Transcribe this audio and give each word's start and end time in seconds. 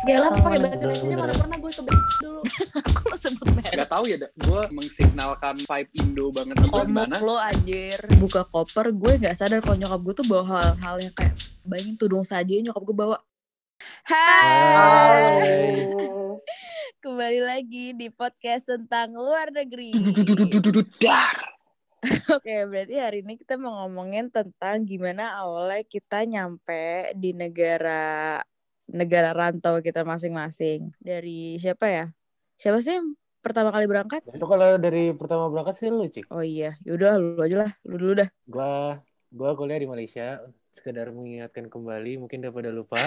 Gila, 0.00 0.32
Sama 0.32 0.40
pakai 0.40 0.60
bahasa 0.64 0.82
Indonesia 0.88 1.16
mana 1.20 1.32
pernah 1.36 1.58
gue 1.60 1.72
ke 1.76 1.82
dulu. 1.84 2.40
Aku 2.88 3.16
sebut 3.20 3.46
merek. 3.52 3.72
Gak 3.76 3.90
tau 3.92 4.04
ya, 4.08 4.16
gue 4.16 4.62
mengsignalkan 4.72 5.54
vibe 5.60 5.90
Indo 6.00 6.26
banget 6.32 6.56
atau 6.56 6.68
Komuk 6.72 6.88
gimana. 6.88 7.16
lo 7.20 7.36
anjir. 7.36 8.00
Buka 8.16 8.48
koper, 8.48 8.96
gue 8.96 9.12
gak 9.20 9.36
sadar 9.36 9.60
kalau 9.60 9.76
nyokap 9.76 10.00
gue 10.00 10.14
tuh 10.16 10.26
bawa 10.26 10.44
hal-hal 10.48 10.96
yang 11.04 11.12
kayak 11.12 11.36
bayangin 11.68 12.00
tudung 12.00 12.24
saja 12.24 12.48
nyokap 12.48 12.80
gue 12.80 12.96
bawa. 12.96 13.16
Hai. 14.08 15.84
Kembali 17.04 17.40
lagi 17.44 17.92
di 17.92 18.08
podcast 18.08 18.72
tentang 18.72 19.12
luar 19.12 19.52
negeri. 19.52 19.92
Oke, 22.32 22.56
berarti 22.64 22.96
hari 22.96 23.20
ini 23.20 23.36
kita 23.36 23.60
mau 23.60 23.84
ngomongin 23.84 24.32
tentang 24.32 24.88
gimana 24.88 25.44
awalnya 25.44 25.84
kita 25.84 26.24
nyampe 26.24 27.12
di 27.16 27.36
negara 27.36 28.40
negara 28.90 29.30
rantau 29.32 29.78
kita 29.80 30.02
masing-masing. 30.04 30.90
Dari 31.00 31.56
siapa 31.56 31.86
ya? 31.88 32.06
Siapa 32.58 32.82
sih 32.84 32.98
yang 32.98 33.14
pertama 33.40 33.72
kali 33.72 33.88
berangkat? 33.88 34.20
Itu 34.28 34.44
kalau 34.44 34.76
dari 34.76 35.16
pertama 35.16 35.48
berangkat 35.48 35.74
sih 35.80 35.88
lu, 35.88 36.04
Cik. 36.04 36.28
Oh 36.28 36.44
iya, 36.44 36.76
yaudah 36.84 37.16
lu 37.16 37.40
aja 37.40 37.56
lah, 37.66 37.70
lu 37.88 37.96
dulu 37.96 38.12
dah. 38.20 38.28
Gua 38.44 39.00
gua 39.30 39.54
kuliah 39.56 39.80
di 39.80 39.88
Malaysia, 39.88 40.42
sekedar 40.74 41.08
mengingatkan 41.14 41.70
kembali, 41.70 42.20
mungkin 42.20 42.44
udah 42.44 42.52
pada 42.52 42.70
lupa. 42.74 43.00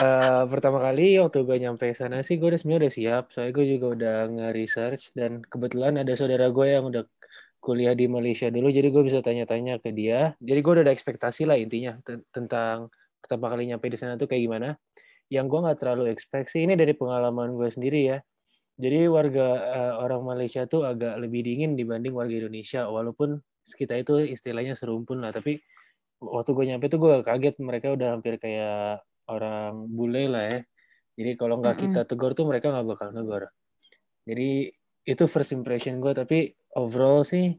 Eh, 0.00 0.44
pertama 0.48 0.80
kali 0.80 1.20
waktu 1.20 1.44
gue 1.44 1.56
nyampe 1.60 1.92
sana 1.92 2.24
sih 2.24 2.40
gue 2.40 2.48
udah 2.48 2.56
sebenarnya 2.56 2.80
udah 2.88 2.92
siap, 2.94 3.24
soalnya 3.36 3.52
gue 3.52 3.66
juga 3.76 3.86
udah 3.92 4.16
nge-research 4.32 5.12
dan 5.12 5.44
kebetulan 5.44 6.00
ada 6.00 6.16
saudara 6.16 6.48
gue 6.48 6.66
yang 6.72 6.88
udah 6.88 7.04
kuliah 7.60 7.92
di 7.92 8.08
Malaysia 8.08 8.48
dulu, 8.48 8.72
jadi 8.72 8.88
gue 8.88 9.02
bisa 9.04 9.20
tanya-tanya 9.20 9.76
ke 9.76 9.92
dia. 9.92 10.32
Jadi 10.40 10.58
gue 10.64 10.72
udah 10.72 10.84
ada 10.88 10.94
ekspektasi 10.96 11.44
lah 11.44 11.60
intinya 11.60 12.00
tentang 12.32 12.88
pertama 13.20 13.52
kali 13.52 13.68
nyampe 13.68 13.92
di 13.92 13.98
sana 14.00 14.16
tuh 14.16 14.24
kayak 14.24 14.40
gimana. 14.48 14.80
Yang 15.30 15.46
gue 15.46 15.60
nggak 15.62 15.78
terlalu 15.78 16.04
expect 16.10 16.50
sih 16.50 16.66
ini 16.66 16.74
dari 16.74 16.92
pengalaman 16.92 17.54
gue 17.54 17.70
sendiri 17.70 18.00
ya. 18.10 18.18
Jadi 18.80 19.06
warga 19.06 19.46
eh, 19.60 19.94
orang 20.02 20.26
Malaysia 20.26 20.66
tuh 20.66 20.82
agak 20.88 21.20
lebih 21.22 21.46
dingin 21.46 21.78
dibanding 21.78 22.16
warga 22.16 22.34
Indonesia, 22.34 22.88
walaupun 22.90 23.38
kita 23.62 23.94
itu 24.00 24.18
istilahnya 24.26 24.74
serumpun 24.74 25.22
lah. 25.22 25.30
Tapi 25.30 25.60
waktu 26.20 26.50
gue 26.52 26.64
nyampe 26.74 26.86
tuh 26.90 26.98
gue 26.98 27.14
kaget 27.22 27.56
mereka 27.62 27.94
udah 27.94 28.08
hampir 28.18 28.36
kayak 28.42 29.04
orang 29.30 29.86
bule 29.86 30.26
lah 30.26 30.44
ya. 30.50 30.58
Jadi 31.14 31.30
kalau 31.36 31.60
nggak 31.60 31.76
kita 31.76 32.00
tegur 32.08 32.32
tuh 32.32 32.48
mereka 32.48 32.72
nggak 32.72 32.86
bakal 32.88 33.08
negur. 33.12 33.52
Jadi 34.24 34.72
itu 35.04 35.24
first 35.28 35.52
impression 35.52 36.00
gue, 36.00 36.12
tapi 36.16 36.52
overall 36.74 37.22
sih 37.22 37.54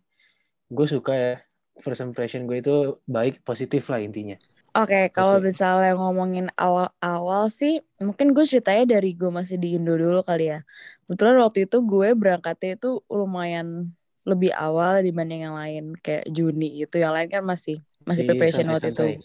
gue 0.67 0.87
suka 0.89 1.13
ya. 1.13 1.35
First 1.77 2.03
impression 2.03 2.49
gue 2.49 2.59
itu 2.59 2.99
baik, 3.07 3.45
positif 3.47 3.87
lah 3.87 4.01
intinya. 4.03 4.35
Oke, 4.71 5.11
kalau 5.11 5.35
Oke. 5.35 5.51
misalnya 5.51 5.91
ngomongin 5.99 6.47
awal-awal 6.55 7.51
sih, 7.51 7.83
mungkin 7.99 8.31
gue 8.31 8.47
ceritanya 8.47 8.95
dari 8.95 9.11
gue 9.19 9.27
masih 9.27 9.59
di 9.59 9.75
Indo 9.75 9.99
dulu 9.99 10.23
kali 10.23 10.47
ya. 10.47 10.63
Kebetulan 11.07 11.35
waktu 11.43 11.59
itu 11.67 11.77
gue 11.83 12.07
berangkatnya 12.15 12.79
itu 12.79 13.03
lumayan 13.11 13.91
lebih 14.23 14.55
awal 14.55 15.03
dibanding 15.03 15.43
yang 15.43 15.55
lain, 15.59 15.91
kayak 15.99 16.23
Juni 16.31 16.87
gitu. 16.87 17.03
Yang 17.03 17.13
lain 17.19 17.27
kan 17.35 17.43
masih 17.43 17.75
masih 18.07 18.23
Di 18.23 18.27
preparation 18.27 18.63
waktu 18.71 18.95
itu. 18.95 19.03
santai-santai. 19.03 19.19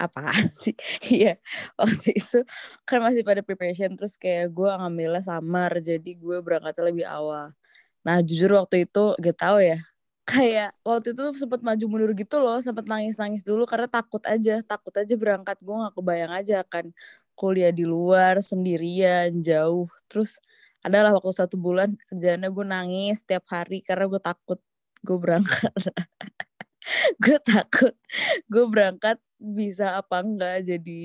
Apaan 0.00 0.46
sih? 0.60 0.74
Iya, 1.08 1.36
waktu 1.80 2.16
itu 2.20 2.38
kan 2.88 2.98
masih 3.04 3.22
pada 3.24 3.40
preparation 3.44 3.92
terus 3.96 4.16
kayak 4.16 4.48
gue 4.52 4.68
ngambilnya 4.68 5.22
samar, 5.24 5.72
jadi 5.84 6.10
gue 6.16 6.36
berangkatnya 6.44 6.84
lebih 6.92 7.06
awal. 7.08 7.52
Nah, 8.06 8.18
jujur 8.24 8.52
waktu 8.56 8.88
itu 8.88 9.14
gak 9.20 9.36
tahu 9.40 9.58
ya, 9.64 9.78
kayak 10.30 10.70
waktu 10.86 11.12
itu 11.12 11.22
sempet 11.34 11.60
maju 11.66 11.84
mundur 11.90 12.12
gitu 12.14 12.36
loh, 12.38 12.58
sempet 12.62 12.86
nangis-nangis 12.86 13.42
dulu 13.42 13.66
karena 13.66 13.90
takut 13.90 14.22
aja, 14.24 14.62
takut 14.62 14.94
aja 14.94 15.14
berangkat. 15.18 15.58
Gue 15.60 15.74
gak 15.74 15.94
kebayang 15.98 16.32
aja 16.32 16.54
akan 16.62 16.94
kuliah 17.34 17.72
di 17.74 17.84
luar 17.88 18.38
sendirian, 18.38 19.42
jauh. 19.42 19.90
Terus 20.06 20.38
adalah 20.86 21.12
waktu 21.16 21.32
satu 21.34 21.56
bulan 21.60 21.98
kerjaannya 22.08 22.48
gue 22.48 22.66
nangis 22.66 23.20
setiap 23.26 23.44
hari 23.52 23.84
karena 23.84 24.06
gue 24.08 24.20
takut 24.22 24.60
gue 25.04 25.18
berangkat. 25.18 25.72
gue 27.24 27.38
takut 27.44 27.94
gue 28.48 28.64
berangkat 28.68 29.20
bisa 29.36 30.00
apa 30.00 30.24
enggak 30.24 30.64
jadi 30.64 31.00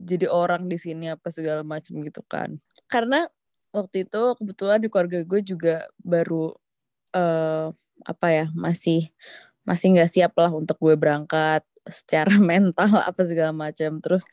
jadi 0.00 0.26
orang 0.28 0.68
di 0.68 0.76
sini 0.76 1.08
apa 1.12 1.32
segala 1.32 1.64
macam 1.64 2.00
gitu 2.04 2.20
kan. 2.28 2.60
Karena 2.90 3.24
waktu 3.72 4.04
itu 4.08 4.22
kebetulan 4.36 4.78
di 4.84 4.88
keluarga 4.92 5.20
gue 5.24 5.40
juga 5.40 5.88
baru 6.04 6.52
eh 7.14 7.68
apa 8.02 8.26
ya 8.34 8.46
masih 8.52 9.14
masih 9.64 9.96
nggak 9.96 10.10
siap 10.10 10.32
lah 10.36 10.52
untuk 10.52 10.76
gue 10.82 10.94
berangkat 10.98 11.64
secara 11.88 12.32
mental 12.40 12.88
apa 13.00 13.20
segala 13.24 13.52
macam. 13.52 14.00
Terus 14.00 14.24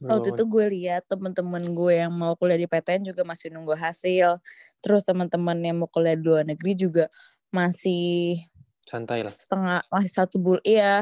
waktu 0.00 0.32
Belum. 0.32 0.36
itu 0.36 0.42
gue 0.48 0.64
lihat 0.80 1.02
teman-teman 1.08 1.62
gue 1.72 1.92
yang 2.04 2.12
mau 2.12 2.36
kuliah 2.36 2.60
di 2.60 2.68
PTN 2.68 3.12
juga 3.12 3.22
masih 3.24 3.52
nunggu 3.52 3.76
hasil. 3.76 4.40
Terus 4.80 5.02
teman-teman 5.04 5.56
yang 5.60 5.76
mau 5.80 5.88
kuliah 5.88 6.16
di 6.16 6.24
luar 6.24 6.44
negeri 6.44 6.72
juga 6.76 7.04
masih 7.52 8.40
santai 8.84 9.24
lah. 9.24 9.32
setengah 9.32 9.80
masih 9.88 10.12
satu 10.12 10.36
bulan 10.40 10.64
iya. 10.64 10.94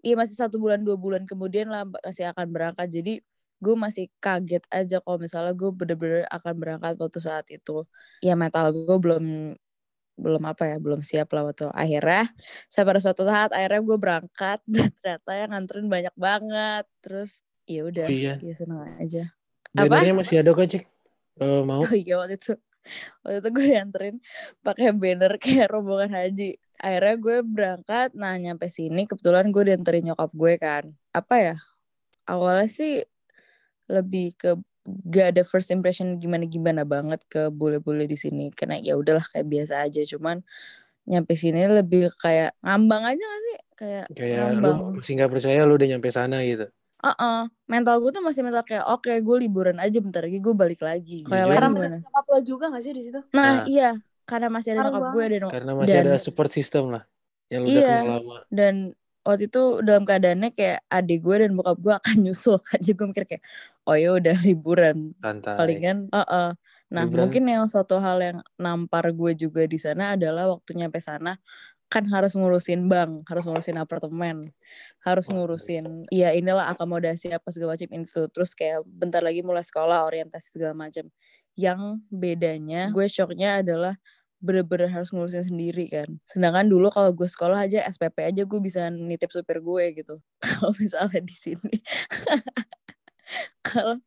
Iya 0.00 0.16
masih 0.16 0.32
satu 0.32 0.56
bulan 0.56 0.80
dua 0.80 0.96
bulan 0.96 1.28
kemudian 1.28 1.68
lah 1.68 1.84
masih 1.84 2.32
akan 2.32 2.46
berangkat. 2.48 2.88
Jadi 2.88 3.20
gue 3.60 3.74
masih 3.76 4.08
kaget 4.16 4.64
aja 4.72 5.04
kalau 5.04 5.20
misalnya 5.20 5.52
gue 5.52 5.68
bener-bener 5.68 6.24
akan 6.32 6.54
berangkat 6.56 6.96
waktu 6.96 7.20
saat 7.20 7.46
itu. 7.52 7.84
Ya 8.24 8.32
mental 8.32 8.72
gue 8.72 8.96
belum 8.96 9.52
belum 10.20 10.44
apa 10.44 10.68
ya 10.68 10.76
belum 10.76 11.00
siap 11.00 11.32
lah 11.32 11.48
waktu 11.48 11.72
akhirnya 11.72 12.28
saya 12.68 12.84
pada 12.84 13.00
suatu 13.00 13.24
saat 13.24 13.50
akhirnya 13.56 13.80
gue 13.80 13.98
berangkat 13.98 14.60
dan 14.72 14.92
ternyata 15.00 15.30
yang 15.32 15.50
nganterin 15.56 15.88
banyak 15.88 16.14
banget 16.14 16.84
terus 17.00 17.40
ya 17.64 17.88
udah 17.88 18.06
Oh 18.06 18.12
iya. 18.12 18.34
ya 18.38 18.54
seneng 18.54 18.84
aja 19.00 19.32
Apa? 19.70 19.86
Bannernya 19.86 20.14
masih 20.18 20.36
ada 20.42 20.50
kok, 20.50 20.66
Cik. 20.66 20.82
Kalau 21.38 21.62
mau. 21.62 21.86
Oh 21.86 21.94
iya 21.94 22.18
waktu 22.18 22.42
itu 22.42 22.58
waktu 23.22 23.38
itu 23.38 23.48
gue 23.54 23.66
dianterin 23.70 24.16
pakai 24.66 24.90
banner 24.90 25.32
kayak 25.38 25.70
rombongan 25.70 26.10
haji. 26.10 26.58
Akhirnya 26.80 27.14
gue 27.20 27.36
berangkat, 27.44 28.08
nah 28.18 28.34
nyampe 28.34 28.66
sini 28.66 29.06
kebetulan 29.06 29.52
gue 29.54 29.62
dianterin 29.62 30.10
nyokap 30.10 30.30
gue 30.34 30.54
kan. 30.58 30.84
Apa 31.14 31.34
ya? 31.38 31.56
Awalnya 32.26 32.66
sih 32.66 33.04
lebih 33.86 34.34
ke 34.34 34.58
gak 34.86 35.36
ada 35.36 35.42
first 35.44 35.68
impression 35.68 36.16
gimana-gimana 36.16 36.88
banget 36.88 37.20
ke 37.28 37.52
bule-bule 37.52 38.08
di 38.08 38.16
sini 38.16 38.48
karena 38.54 38.80
ya 38.80 38.96
udahlah 38.96 39.22
kayak 39.28 39.46
biasa 39.46 39.84
aja 39.84 40.00
cuman 40.08 40.40
nyampe 41.04 41.36
sini 41.36 41.64
lebih 41.68 42.08
kayak 42.16 42.56
ngambang 42.64 43.02
aja 43.04 43.20
gak 43.20 43.42
sih 43.44 43.56
kayak 43.76 44.04
Kayak 44.12 44.38
ngambang 44.56 44.76
lu 44.80 44.86
masih 45.00 45.12
nggak 45.16 45.30
percaya 45.32 45.60
lu 45.64 45.74
udah 45.76 45.88
nyampe 45.88 46.08
sana 46.12 46.36
gitu. 46.44 46.66
Heeh, 47.00 47.40
mental 47.64 47.96
gue 48.04 48.10
tuh 48.12 48.20
masih 48.20 48.44
mental 48.44 48.60
kayak 48.60 48.84
oke 48.84 49.08
gue 49.08 49.36
liburan 49.40 49.80
aja 49.80 49.98
bentar 50.04 50.20
lagi 50.20 50.36
gue 50.36 50.52
balik 50.52 50.84
lagi 50.84 51.24
kayak 51.24 51.48
Karena 51.48 51.68
gimana 51.72 51.96
masih 51.96 52.04
nyokap 52.04 52.26
lo 52.28 52.38
juga 52.44 52.64
gak 52.68 52.82
sih 52.84 52.92
di 52.92 53.02
situ? 53.08 53.20
Nah, 53.32 53.40
Nah. 53.40 53.64
iya, 53.64 53.90
karena 54.28 54.48
masih 54.52 54.68
ada 54.76 54.80
nyokap 54.92 55.04
gue 55.16 55.24
dan 55.24 55.40
Karena 55.48 55.72
masih 55.74 55.96
dan, 55.96 56.04
ada 56.06 56.14
support 56.20 56.50
system 56.52 56.84
lah. 56.92 57.02
Yang 57.48 57.60
lu 57.60 57.66
udah 57.66 57.80
Iya. 57.80 57.96
kenal 57.96 58.16
lama. 58.20 58.36
dan 58.52 58.74
waktu 59.26 59.52
itu 59.52 59.84
dalam 59.84 60.08
keadaannya 60.08 60.50
kayak 60.56 60.80
adik 60.88 61.20
gue 61.20 61.36
dan 61.46 61.52
bokap 61.56 61.78
gue 61.80 61.94
akan 61.94 62.16
nyusul 62.24 62.58
aja 62.72 62.90
gue 62.92 63.06
mikir 63.06 63.24
kayak 63.28 63.42
oh 63.84 63.96
ya 63.96 64.16
udah 64.16 64.36
liburan. 64.44 65.12
Santai. 65.20 65.56
palingan 65.56 66.08
uh 66.12 66.54
nah 66.90 67.06
Liburan. 67.06 67.30
mungkin 67.30 67.44
yang 67.46 67.64
suatu 67.70 68.02
hal 68.02 68.18
yang 68.18 68.38
nampar 68.58 69.14
gue 69.14 69.38
juga 69.38 69.62
di 69.62 69.78
sana 69.78 70.18
adalah 70.18 70.50
waktu 70.50 70.74
nyampe 70.74 70.98
sana 70.98 71.38
kan 71.86 72.02
harus 72.06 72.34
ngurusin 72.34 72.90
bank 72.90 73.22
harus 73.30 73.46
ngurusin 73.46 73.78
apartemen 73.78 74.50
harus 75.02 75.26
ngurusin 75.30 76.06
ya 76.10 76.30
inilah 76.34 76.70
akomodasi 76.70 77.34
apa 77.34 77.48
segala 77.50 77.74
macam 77.74 77.90
itu. 77.94 78.22
Terus 78.30 78.50
kayak 78.54 78.86
bentar 78.86 79.22
lagi 79.22 79.42
mulai 79.42 79.62
sekolah 79.66 80.06
orientasi 80.06 80.54
segala 80.54 80.74
macam. 80.76 81.10
Yang 81.58 81.98
bedanya 82.08 82.94
gue 82.94 83.06
shocknya 83.10 83.62
adalah 83.64 83.98
bener-bener 84.40 84.88
harus 84.88 85.12
ngurusin 85.12 85.44
sendiri 85.44 85.86
kan 85.92 86.08
sedangkan 86.24 86.66
dulu 86.66 86.88
kalau 86.88 87.12
gue 87.12 87.28
sekolah 87.28 87.68
aja 87.68 87.84
SPP 87.86 88.24
aja 88.24 88.42
gue 88.44 88.60
bisa 88.60 88.88
nitip 88.88 89.30
supir 89.30 89.60
gue 89.60 89.84
gitu 90.00 90.18
kalau 90.44 90.72
misalnya 90.80 91.20
di 91.20 91.36
sini 91.36 91.76
kalau 93.60 94.00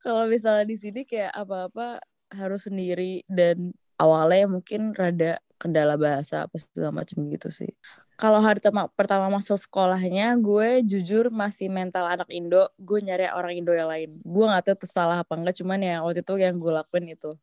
kalau 0.00 0.24
misalnya 0.26 0.66
di 0.66 0.76
sini 0.76 1.04
kayak 1.04 1.32
apa-apa 1.32 2.02
harus 2.34 2.66
sendiri 2.66 3.22
dan 3.30 3.76
awalnya 4.00 4.50
mungkin 4.50 4.92
rada 4.96 5.38
kendala 5.64 5.96
bahasa 5.96 6.44
apa 6.44 6.56
segala 6.58 6.90
macam 6.92 7.24
gitu 7.30 7.48
sih. 7.48 7.72
Kalau 8.14 8.38
hari 8.38 8.62
pertama 8.94 9.26
masuk 9.26 9.58
sekolahnya, 9.58 10.38
gue 10.38 10.86
jujur 10.86 11.34
masih 11.34 11.66
mental 11.66 12.06
anak 12.06 12.30
Indo. 12.30 12.70
Gue 12.78 13.02
nyari 13.02 13.26
orang 13.26 13.58
Indo 13.58 13.74
yang 13.74 13.90
lain. 13.90 14.22
Gue 14.22 14.44
nggak 14.46 14.70
tahu 14.70 14.74
itu 14.78 14.86
salah 14.86 15.26
apa 15.26 15.34
enggak, 15.34 15.58
cuman 15.58 15.82
ya 15.82 15.98
waktu 15.98 16.22
itu 16.22 16.34
yang 16.38 16.54
gue 16.62 16.70
lakuin 16.70 17.10
itu. 17.10 17.34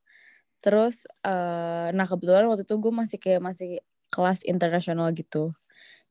Terus, 0.61 1.09
eh 1.25 1.89
nah 1.91 2.05
kebetulan 2.05 2.45
waktu 2.47 2.63
itu 2.63 2.75
gue 2.77 2.93
masih 2.93 3.17
kayak 3.17 3.41
masih 3.41 3.81
kelas 4.13 4.45
internasional 4.45 5.09
gitu. 5.17 5.53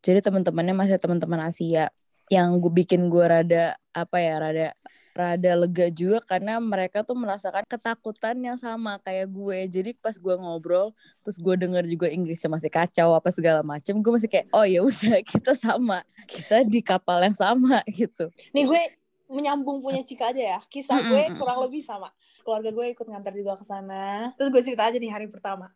Jadi 0.02 0.24
teman-temannya 0.24 0.74
masih 0.74 0.96
teman-teman 0.98 1.48
Asia. 1.48 1.92
Yang 2.30 2.48
gue 2.62 2.72
bikin 2.84 3.10
gue 3.10 3.24
rada 3.26 3.78
apa 3.94 4.16
ya, 4.22 4.38
rada 4.42 4.68
rada 5.10 5.52
lega 5.58 5.90
juga 5.90 6.22
karena 6.22 6.56
mereka 6.62 7.02
tuh 7.02 7.18
merasakan 7.18 7.66
ketakutan 7.66 8.38
yang 8.40 8.56
sama 8.56 8.96
kayak 9.02 9.28
gue. 9.28 9.58
Jadi 9.68 9.90
pas 9.98 10.14
gue 10.16 10.34
ngobrol, 10.38 10.94
terus 11.22 11.36
gue 11.38 11.54
denger 11.58 11.84
juga 11.86 12.06
Inggrisnya 12.08 12.50
masih 12.50 12.70
kacau 12.70 13.12
apa 13.12 13.28
segala 13.34 13.60
macem, 13.66 13.98
gue 13.98 14.12
masih 14.14 14.30
kayak 14.30 14.46
oh 14.54 14.64
ya 14.64 14.80
udah 14.86 15.20
kita 15.32 15.52
sama, 15.58 16.02
kita 16.26 16.62
di 16.64 16.80
kapal 16.80 17.20
yang 17.22 17.36
sama 17.36 17.82
gitu. 17.90 18.30
Nih 18.54 18.64
gue 18.66 18.82
menyambung 19.30 19.78
punya 19.78 20.02
Cika 20.02 20.34
aja 20.34 20.58
ya. 20.58 20.60
Kisah 20.66 20.98
gue 20.98 21.30
mm. 21.30 21.38
kurang 21.38 21.62
lebih 21.62 21.86
sama. 21.86 22.10
Keluarga 22.42 22.74
gue 22.74 22.86
ikut 22.92 23.06
ngantar 23.06 23.32
juga 23.32 23.54
ke 23.54 23.64
sana. 23.64 24.34
Terus 24.34 24.50
gue 24.50 24.62
cerita 24.66 24.90
aja 24.90 24.98
nih 24.98 25.12
hari 25.14 25.30
pertama. 25.30 25.70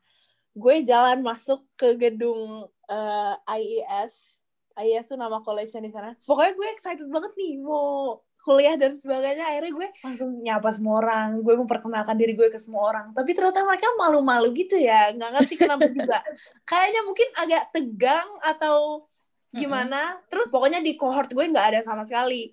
Gue 0.53 0.83
jalan 0.83 1.23
masuk 1.23 1.63
ke 1.79 1.95
gedung 1.95 2.67
eh, 2.91 3.35
IES. 3.63 4.43
IES 4.75 5.15
tuh 5.15 5.19
nama 5.19 5.39
college-nya 5.39 5.87
di 5.87 5.93
sana. 5.95 6.19
Pokoknya 6.27 6.53
gue 6.59 6.67
excited 6.75 7.07
banget 7.07 7.33
nih 7.39 7.63
mau 7.63 8.19
kuliah 8.43 8.75
dan 8.75 8.99
sebagainya. 8.99 9.47
Akhirnya 9.47 9.73
gue 9.73 9.89
langsung 10.03 10.31
nyapa 10.43 10.69
semua 10.75 11.01
orang. 11.01 11.39
Gue 11.41 11.55
memperkenalkan 11.55 12.19
diri 12.19 12.35
gue 12.35 12.51
ke 12.51 12.59
semua 12.59 12.91
orang. 12.91 13.07
Tapi 13.15 13.31
ternyata 13.39 13.63
mereka 13.63 13.87
malu-malu 13.95 14.51
gitu 14.59 14.75
ya. 14.75 15.15
Nggak 15.15 15.31
ngerti 15.39 15.55
kenapa 15.63 15.87
juga. 15.89 16.19
Kayaknya 16.71 17.01
mungkin 17.07 17.29
agak 17.39 17.65
tegang 17.71 18.29
atau 18.43 19.07
gimana. 19.55 20.19
Terus 20.27 20.51
pokoknya 20.51 20.83
di 20.83 20.99
cohort 20.99 21.31
gue 21.31 21.45
nggak 21.47 21.67
ada 21.71 21.81
sama 21.87 22.03
sekali. 22.03 22.51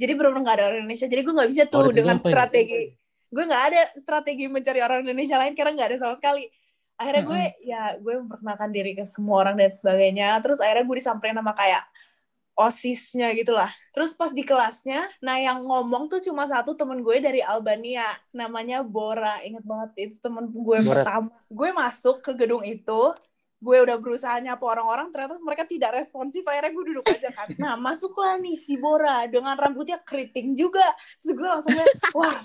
Jadi 0.00 0.12
benar-benar 0.16 0.42
nggak 0.48 0.56
ada 0.56 0.64
orang 0.72 0.78
Indonesia. 0.80 1.06
Jadi 1.12 1.20
gue 1.20 1.34
nggak 1.36 1.50
bisa 1.52 1.62
tuh 1.68 1.84
Cohort 1.84 1.92
itu 1.92 1.98
dengan 2.00 2.16
ini? 2.16 2.24
strategi. 2.32 2.82
Gue 3.28 3.44
nggak 3.44 3.64
ada 3.68 3.82
strategi 4.00 4.44
mencari 4.48 4.80
orang 4.80 4.98
Indonesia 5.04 5.36
lain 5.36 5.52
karena 5.52 5.72
nggak 5.76 5.88
ada 5.92 5.98
sama 6.00 6.14
sekali. 6.16 6.44
Akhirnya 6.96 7.22
gue 7.28 7.42
ya 7.64 7.82
gue 8.00 8.14
memperkenalkan 8.24 8.70
diri 8.72 8.92
ke 8.96 9.04
semua 9.04 9.44
orang 9.44 9.60
dan 9.60 9.70
sebagainya. 9.76 10.40
Terus 10.40 10.64
akhirnya 10.64 10.84
gue 10.88 10.96
disamperin 10.96 11.36
sama 11.36 11.52
kayak 11.52 11.84
osisnya 12.60 13.32
gitulah. 13.32 13.72
Terus 13.96 14.12
pas 14.12 14.32
di 14.36 14.44
kelasnya, 14.44 15.08
nah 15.24 15.40
yang 15.40 15.64
ngomong 15.64 16.12
tuh 16.12 16.20
cuma 16.20 16.44
satu 16.44 16.76
temen 16.76 17.00
gue 17.00 17.16
dari 17.16 17.40
Albania, 17.40 18.04
namanya 18.36 18.84
Bora. 18.84 19.40
Ingat 19.40 19.64
banget 19.64 19.90
itu 20.10 20.16
temen 20.20 20.44
gue 20.52 20.78
Bora. 20.84 21.00
pertama. 21.00 21.28
Gue 21.48 21.72
masuk 21.72 22.20
ke 22.20 22.36
gedung 22.36 22.60
itu, 22.60 23.00
gue 23.60 23.76
udah 23.76 23.96
berusaha 24.00 24.40
nyapa 24.40 24.64
orang-orang, 24.64 25.12
ternyata 25.12 25.36
mereka 25.38 25.68
tidak 25.68 25.92
responsif. 26.00 26.40
Akhirnya 26.48 26.72
gue 26.72 26.84
duduk 26.96 27.04
aja 27.04 27.30
kan. 27.30 27.48
Nah 27.60 27.76
masuklah 27.76 28.40
nih 28.40 28.56
si 28.56 28.80
Bora 28.80 29.28
dengan 29.28 29.52
rambutnya 29.54 30.00
keriting 30.00 30.56
juga. 30.56 30.84
Terus 31.20 31.32
gue 31.36 31.48
langsung 31.48 31.76
wah 32.16 32.40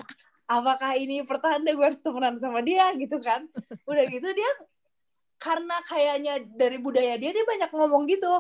apakah 0.46 1.00
ini 1.00 1.24
pertanda 1.24 1.72
gue 1.72 1.86
harus 1.88 2.04
temenan 2.04 2.36
sama 2.38 2.60
dia 2.60 2.92
gitu 3.00 3.18
kan. 3.24 3.48
Udah 3.88 4.04
gitu 4.12 4.28
dia 4.36 4.52
karena 5.40 5.78
kayaknya 5.86 6.42
dari 6.56 6.80
budaya 6.80 7.20
dia 7.20 7.32
dia 7.36 7.46
banyak 7.46 7.70
ngomong 7.72 8.08
gitu 8.08 8.32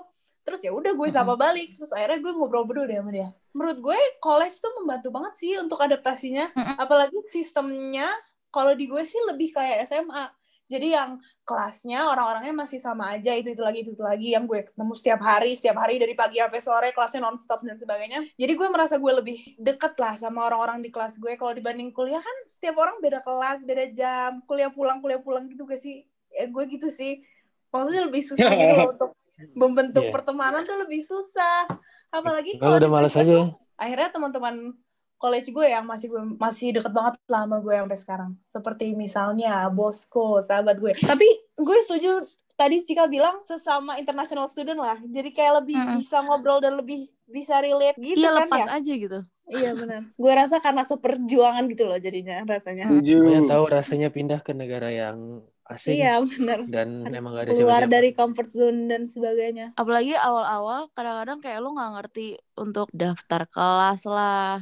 terus 0.45 0.61
ya 0.61 0.71
udah 0.71 0.93
gue 0.93 1.07
sapa 1.09 1.33
balik 1.33 1.73
terus 1.75 1.89
akhirnya 1.89 2.21
gue 2.21 2.33
ngobrol 2.37 2.69
berdua 2.69 2.85
deh 2.85 3.01
sama 3.01 3.11
dia 3.11 3.27
menurut 3.51 3.79
gue 3.81 3.97
college 4.21 4.57
tuh 4.61 4.73
membantu 4.77 5.09
banget 5.09 5.33
sih 5.41 5.51
untuk 5.57 5.81
adaptasinya 5.81 6.53
apalagi 6.77 7.17
sistemnya 7.25 8.09
kalau 8.53 8.77
di 8.77 8.85
gue 8.85 9.03
sih 9.03 9.17
lebih 9.25 9.51
kayak 9.57 9.89
SMA 9.89 10.25
jadi 10.65 10.87
yang 10.97 11.09
kelasnya 11.45 12.09
orang-orangnya 12.09 12.55
masih 12.57 12.81
sama 12.81 13.13
aja 13.13 13.31
itu 13.31 13.53
itu 13.53 13.61
lagi 13.61 13.85
itu, 13.85 13.93
itu 13.93 14.01
lagi 14.01 14.33
yang 14.33 14.49
gue 14.49 14.65
ketemu 14.65 14.93
setiap 14.97 15.21
hari 15.21 15.53
setiap 15.53 15.77
hari 15.77 16.01
dari 16.01 16.17
pagi 16.17 16.41
sampai 16.41 16.57
sore 16.57 16.89
kelasnya 16.89 17.21
nonstop 17.21 17.61
dan 17.61 17.77
sebagainya. 17.77 18.25
Jadi 18.33 18.53
gue 18.53 18.67
merasa 18.67 18.97
gue 18.97 19.13
lebih 19.13 19.37
deket 19.55 19.93
lah 19.95 20.17
sama 20.17 20.49
orang-orang 20.49 20.81
di 20.81 20.89
kelas 20.89 21.21
gue. 21.21 21.37
Kalau 21.37 21.53
dibanding 21.53 21.93
kuliah 21.93 22.17
kan 22.17 22.37
setiap 22.49 22.81
orang 22.81 22.97
beda 22.97 23.21
kelas 23.21 23.61
beda 23.61 23.85
jam. 23.93 24.41
Kuliah 24.43 24.73
pulang 24.73 24.99
kuliah 24.99 25.21
pulang 25.21 25.45
gitu 25.45 25.63
gak 25.63 25.77
sih? 25.77 26.01
Ya 26.33 26.49
gue 26.49 26.63
gitu 26.65 26.89
sih. 26.89 27.21
Maksudnya 27.69 28.09
lebih 28.09 28.23
susah 28.25 28.49
gitu 28.51 28.73
loh 28.73 28.89
untuk 28.91 29.11
membentuk 29.61 30.03
Iya. 30.07 30.13
pertemanan 30.15 30.65
tuh 30.65 30.81
lebih 30.81 31.05
susah. 31.05 31.69
Apalagi 32.09 32.57
Kalau 32.57 32.79
udah 32.79 32.89
males 32.89 33.13
aja. 33.13 33.51
akhirnya 33.75 34.09
teman-teman 34.09 34.73
college 35.15 35.49
gue 35.49 35.65
yang 35.65 35.83
masih 35.83 36.07
gue 36.07 36.21
masih 36.35 36.75
deket 36.75 36.91
banget 36.91 37.15
lah 37.25 37.43
sama 37.43 37.57
gue 37.59 37.75
sampai 37.75 37.97
sekarang 37.97 38.31
seperti 38.43 38.85
misalnya 38.93 39.67
bosco 39.69 40.39
sahabat 40.39 40.77
gue 40.77 40.91
tapi 41.01 41.25
gue 41.55 41.77
setuju 41.83 42.21
tadi 42.55 42.79
Sika 42.79 43.05
bilang 43.05 43.43
sesama 43.43 43.95
international 43.95 44.47
student 44.47 44.79
lah 44.79 44.95
jadi 45.01 45.29
kayak 45.29 45.53
lebih 45.63 45.75
Mm-mm. 45.75 45.99
bisa 45.99 46.19
ngobrol 46.21 46.59
dan 46.59 46.75
lebih 46.75 47.07
bisa 47.25 47.59
relate 47.59 47.97
gitu 47.97 48.15
Iya 48.15 48.31
kan 48.31 48.47
lepas 48.47 48.59
ya 48.61 48.67
aja 48.75 48.93
gitu. 48.95 49.19
iya 49.45 49.71
benar 49.73 50.01
gue 50.07 50.31
rasa 50.31 50.57
karena 50.57 50.83
seperjuangan 50.83 51.63
gitu 51.67 51.83
loh 51.85 51.97
jadinya 51.97 52.41
rasanya 52.45 52.85
Setuju. 52.87 53.45
tahu 53.45 53.63
rasanya 53.67 54.07
pindah 54.09 54.39
ke 54.39 54.53
negara 54.53 54.89
yang 54.89 55.41
asing 55.65 55.97
iya 55.97 56.21
benar 56.21 56.61
dan 56.69 57.01
Harus 57.03 57.17
emang 57.17 57.31
gak 57.33 57.43
ada 57.43 57.51
keluar 57.51 57.57
siapa-siapa. 57.81 57.93
dari 57.93 58.09
comfort 58.13 58.49
zone 58.53 58.79
dan 58.85 59.01
sebagainya 59.05 59.65
Apalagi 59.73 60.13
awal-awal 60.13 60.87
kadang-kadang 60.93 61.39
kayak 61.41 61.59
lo 61.59 61.73
nggak 61.73 61.91
ngerti 61.97 62.27
untuk 62.55 62.87
daftar 62.93 63.41
kelas 63.49 64.05
lah. 64.05 64.61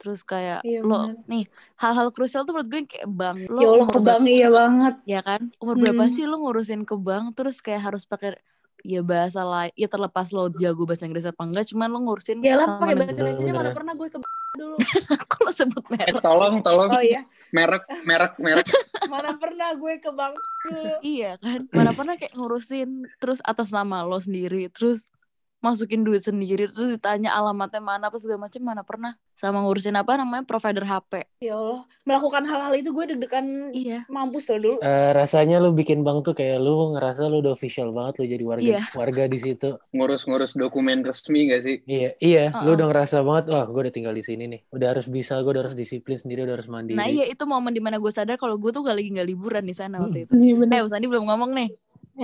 Terus 0.00 0.24
kayak 0.24 0.64
Iya, 0.64 0.80
lo 0.80 1.12
bener. 1.12 1.28
nih 1.28 1.44
hal-hal 1.76 2.08
krusial 2.10 2.48
tuh 2.48 2.56
menurut 2.56 2.68
gue 2.72 2.80
kayak 2.88 3.08
bank. 3.12 3.38
Lo 3.52 3.60
ya 3.60 3.68
Allah 3.68 3.86
ke 3.86 4.00
bank 4.00 4.22
iya 4.24 4.48
banget 4.48 4.94
ya 5.04 5.20
kan? 5.20 5.40
Umur 5.60 5.76
berapa 5.76 6.04
Hmm. 6.08 6.14
sih 6.16 6.24
lo 6.24 6.40
ngurusin 6.40 6.88
ke 6.88 6.96
bank 6.96 7.36
terus 7.36 7.60
kayak 7.60 7.92
harus 7.92 8.08
pakai 8.08 8.40
ya 8.80 9.04
bahasa 9.04 9.44
lain. 9.44 9.72
Ya 9.76 9.92
terlepas 9.92 10.32
lo 10.32 10.48
jago 10.56 10.88
bahasa 10.88 11.04
Inggris 11.04 11.28
apa 11.28 11.44
enggak, 11.44 11.68
cuman 11.68 11.88
lo 11.92 11.98
ngurusin 12.00 12.40
ya 12.40 12.56
lah 12.56 12.80
pakai 12.80 12.96
bahasa 12.96 13.20
Indonesia 13.20 13.44
mana 13.44 13.60
Bener. 13.60 13.76
pernah 13.76 13.92
gue 13.92 14.08
ke 14.08 14.18
dulu 14.50 14.76
Kok 15.30 15.40
lo 15.44 15.50
sebut 15.52 15.84
Eh, 15.84 15.88
merek? 16.00 16.14
tolong, 16.24 16.54
tolong. 16.64 16.90
oh 16.90 17.02
iya 17.04 17.20
Merek, 17.52 17.82
merek, 18.08 18.32
merek. 18.40 18.66
mana 19.12 19.36
pernah 19.36 19.74
gue 19.76 19.94
ke 20.00 20.10
bank 20.10 20.34
dulu 20.64 20.96
Iya 21.02 21.36
kan? 21.44 21.60
Mana 21.68 21.90
pernah 21.92 22.14
kayak 22.16 22.32
ngurusin 22.32 22.88
terus 23.20 23.44
atas 23.44 23.68
nama 23.68 24.00
lo 24.00 24.16
sendiri, 24.16 24.72
terus 24.72 25.12
masukin 25.60 26.00
duit 26.00 26.20
sendiri, 26.20 26.64
terus 26.66 26.88
ditanya 26.90 27.30
alamatnya 27.30 27.78
mana 27.78 28.08
apa 28.08 28.16
segala 28.16 28.42
macam 28.42 28.60
mana 28.60 28.80
pernah 28.80 29.12
sama 29.34 29.60
ngurusin 29.60 29.92
apa 29.94 30.16
namanya 30.16 30.42
provider 30.42 30.82
HP. 30.82 31.24
ya 31.38 31.52
Allah 31.54 31.84
melakukan 32.02 32.44
hal-hal 32.44 32.72
itu 32.74 32.90
gue 32.90 33.04
deg-degan 33.06 33.46
Iya. 33.70 34.04
mampus 34.06 34.48
loh 34.48 34.58
dulu 34.58 34.76
Eh, 34.80 35.10
rasanya 35.12 35.56
lu 35.56 35.70
bikin 35.70 36.00
bank 36.00 36.22
tuh 36.22 36.34
kayak 36.34 36.58
lu 36.58 36.92
ngerasa 36.92 37.24
lu 37.24 37.40
udah 37.40 37.50
official 37.50 37.88
banget 37.90 38.18
lu 38.18 38.24
jadi 38.26 38.44
warga 38.44 38.64
Iya. 38.66 38.80
warga 38.92 39.24
di 39.26 39.38
situ. 39.38 39.76
Ngurus-ngurus 39.90 40.52
dokumen 40.54 41.00
resmi 41.00 41.48
gak 41.48 41.62
sih? 41.62 41.76
Iya, 41.84 42.10
iya, 42.18 42.44
lu 42.58 42.72
Uh-uh. 42.72 42.76
udah 42.76 42.86
ngerasa 42.90 43.16
banget, 43.20 43.44
wah 43.48 43.64
gue 43.64 43.80
udah 43.80 43.94
tinggal 43.94 44.12
di 44.12 44.20
sini 44.20 44.44
nih. 44.46 44.60
Udah 44.70 44.92
harus 44.92 45.06
bisa, 45.06 45.36
gue 45.38 45.50
udah 45.50 45.62
harus 45.62 45.76
disiplin 45.76 46.16
sendiri, 46.16 46.42
udah 46.42 46.56
harus 46.56 46.68
mandiri. 46.68 46.96
Nah 46.96 47.06
iya 47.06 47.24
itu 47.24 47.44
momen 47.44 47.70
di 47.70 47.80
mana 47.80 47.96
gue 47.96 48.10
sadar 48.10 48.36
kalau 48.36 48.56
gue 48.56 48.70
tuh 48.70 48.80
gak 48.80 48.96
lagi 48.96 49.08
nggak 49.10 49.28
liburan 49.28 49.62
di 49.62 49.72
sana 49.72 50.00
waktu 50.00 50.24
itu. 50.24 50.32
iya 50.34 50.56
Eh 50.56 50.88
Sandi 50.88 51.04
belum 51.04 51.24
ngomong 51.24 51.52
nih. 51.54 51.68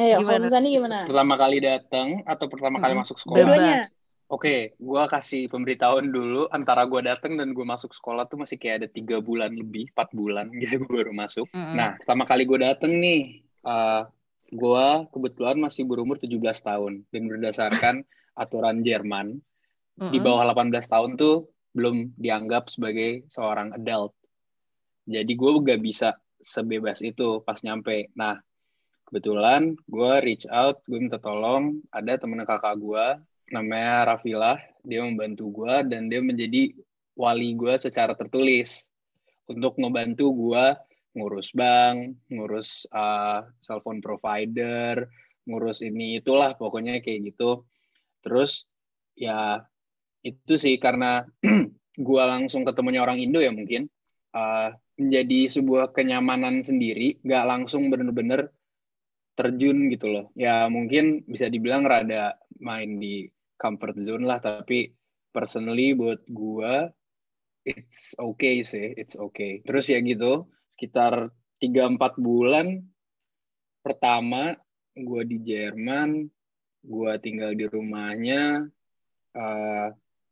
Ya 0.05 0.17
gimana? 0.21 0.29
kalau 0.29 0.45
misalnya 0.45 0.71
gimana 0.77 0.99
Pertama 1.09 1.35
kali 1.41 1.59
datang 1.65 2.09
atau 2.29 2.47
pertama 2.53 2.77
kali 2.77 2.93
Mm-mm. 2.93 3.03
masuk 3.03 3.17
sekolah? 3.17 3.39
Dua-duanya. 3.41 3.77
Oke, 4.27 4.75
gua 4.83 5.07
kasih 5.07 5.47
pemberitahuan 5.47 6.11
dulu. 6.11 6.51
Antara 6.51 6.83
gua 6.85 6.99
datang 6.99 7.39
dan 7.39 7.55
gua 7.55 7.63
masuk 7.79 7.95
sekolah 7.95 8.27
tuh 8.27 8.43
masih 8.43 8.59
kayak 8.59 8.83
ada 8.83 8.89
tiga 8.91 9.23
bulan 9.23 9.55
lebih, 9.55 9.87
empat 9.95 10.11
bulan 10.11 10.51
gitu 10.61 10.83
gua 10.83 11.01
baru 11.01 11.13
masuk. 11.15 11.47
Mm-mm. 11.55 11.75
Nah, 11.79 11.95
pertama 12.03 12.27
kali 12.27 12.43
gue 12.43 12.59
dateng 12.59 12.93
nih, 12.99 13.21
eh 13.47 14.03
gue 14.47 14.87
kebetulan 15.11 15.59
masih 15.59 15.87
berumur 15.87 16.19
17 16.19 16.43
tahun. 16.59 17.07
Dan 17.11 17.31
berdasarkan 17.31 18.03
aturan 18.43 18.83
Jerman, 18.83 19.39
di 19.97 20.19
Mm-mm. 20.19 20.27
bawah 20.27 20.43
18 20.53 20.75
tahun 20.91 21.11
tuh 21.17 21.47
belum 21.71 22.19
dianggap 22.19 22.67
sebagai 22.67 23.31
seorang 23.31 23.79
adult. 23.79 24.11
Jadi 25.07 25.33
gue 25.39 25.51
gak 25.63 25.81
bisa 25.81 26.19
sebebas 26.43 26.99
itu 26.99 27.47
pas 27.47 27.63
nyampe. 27.63 28.11
Nah, 28.19 28.43
kebetulan 29.07 29.79
gue 29.87 30.13
reach 30.23 30.47
out, 30.51 30.83
gue 30.85 30.99
minta 30.99 31.23
tolong, 31.23 31.79
ada 31.95 32.19
temen 32.19 32.43
kakak 32.43 32.77
gue, 32.79 33.07
namanya 33.55 34.15
Rafilah, 34.15 34.59
dia 34.83 35.07
membantu 35.07 35.63
gue, 35.63 35.75
dan 35.87 36.11
dia 36.11 36.19
menjadi 36.19 36.75
wali 37.15 37.55
gue 37.55 37.75
secara 37.79 38.13
tertulis. 38.19 38.83
Untuk 39.47 39.79
ngebantu 39.79 40.35
gue 40.35 40.65
ngurus 41.17 41.49
bank, 41.57 42.29
ngurus 42.29 42.85
uh, 42.93 43.49
cellphone 43.65 44.05
provider, 44.05 45.09
ngurus 45.49 45.81
ini 45.81 46.21
itulah 46.21 46.53
pokoknya 46.59 47.01
kayak 47.01 47.33
gitu. 47.33 47.65
Terus 48.21 48.69
ya 49.17 49.65
itu 50.21 50.55
sih 50.61 50.77
karena 50.77 51.25
gua 52.07 52.29
langsung 52.37 52.69
ketemunya 52.69 53.01
orang 53.01 53.23
Indo 53.23 53.41
ya 53.41 53.49
mungkin 53.55 53.89
uh, 54.37 54.75
menjadi 55.01 55.61
sebuah 55.61 55.97
kenyamanan 55.97 56.61
sendiri, 56.61 57.17
nggak 57.25 57.45
langsung 57.49 57.89
bener-bener 57.89 58.53
terjun 59.37 59.93
gitu 59.93 60.09
loh. 60.11 60.27
Ya 60.33 60.67
mungkin 60.73 61.23
bisa 61.29 61.47
dibilang 61.53 61.85
rada 61.85 62.35
main 62.59 62.97
di 62.97 63.29
comfort 63.61 64.01
zone 64.01 64.25
lah, 64.25 64.41
tapi 64.41 64.91
personally 65.31 65.93
buat 65.93 66.25
gua 66.33 66.89
it's 67.67 68.15
okay 68.17 68.63
sih, 68.63 68.95
it's 68.95 69.19
okay. 69.19 69.61
Terus 69.67 69.91
ya 69.91 69.99
gitu, 70.01 70.47
sekitar 70.79 71.35
3-4 71.59 72.15
bulan 72.23 72.79
pertama 73.83 74.55
gue 74.97 75.23
di 75.29 75.39
Jerman, 75.43 76.25
gue 76.87 77.13
tinggal 77.21 77.53
di 77.59 77.67
rumahnya, 77.67 78.65
uh, 79.35 79.89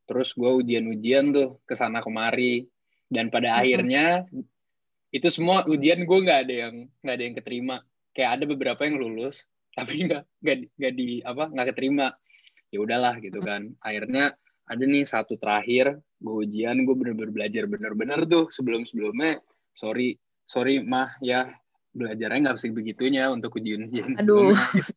terus 0.06 0.32
gue 0.32 0.48
ujian-ujian 0.62 1.34
tuh 1.34 1.60
ke 1.66 1.74
sana 1.74 2.00
kemari, 2.00 2.64
dan 3.10 3.28
pada 3.28 3.60
akhirnya 3.60 4.24
itu 5.12 5.28
semua 5.28 5.66
ujian 5.68 6.06
gue 6.06 6.18
nggak 6.24 6.40
ada 6.48 6.54
yang 6.54 6.74
nggak 7.02 7.14
ada 7.14 7.24
yang 7.24 7.36
keterima, 7.36 7.76
kayak 8.14 8.40
ada 8.40 8.44
beberapa 8.46 8.86
yang 8.86 8.96
lulus, 9.02 9.44
tapi 9.78 10.06
nggak 10.06 10.22
nggak 10.40 10.56
nggak 10.78 10.94
di 10.94 11.20
apa 11.20 11.44
nggak 11.50 11.66
keterima, 11.74 12.14
ya 12.70 12.78
udahlah 12.80 13.18
gitu 13.20 13.42
kan, 13.42 13.74
akhirnya 13.82 14.38
ada 14.64 14.80
nih 14.80 15.04
satu 15.04 15.36
terakhir 15.36 16.00
gue 16.24 16.34
ujian 16.48 16.88
gue 16.88 16.96
bener-bener 16.96 17.32
belajar 17.32 17.64
bener-bener 17.68 18.24
tuh 18.24 18.48
sebelum-sebelumnya 18.48 19.44
sorry 19.76 20.16
sorry 20.48 20.80
mah 20.80 21.12
ya 21.20 21.52
belajarnya 21.92 22.50
nggak 22.50 22.56
begitunya 22.72 23.28
untuk 23.28 23.60
ujian-ujian 23.60 24.18
Aduh. 24.24 24.50
sebelumnya, 24.50 24.56
gitu. 24.72 24.92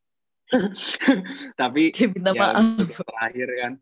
tapi 1.62 1.92
ya 1.92 2.32
maaf. 2.32 2.64
yang 2.80 3.04
terakhir 3.04 3.50
kan 3.60 3.74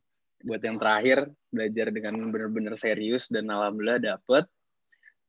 buat 0.46 0.62
yang 0.62 0.78
terakhir 0.82 1.18
belajar 1.54 1.88
dengan 1.94 2.14
bener-bener 2.34 2.74
serius 2.74 3.30
dan 3.30 3.46
alhamdulillah 3.50 4.02
dapet 4.02 4.50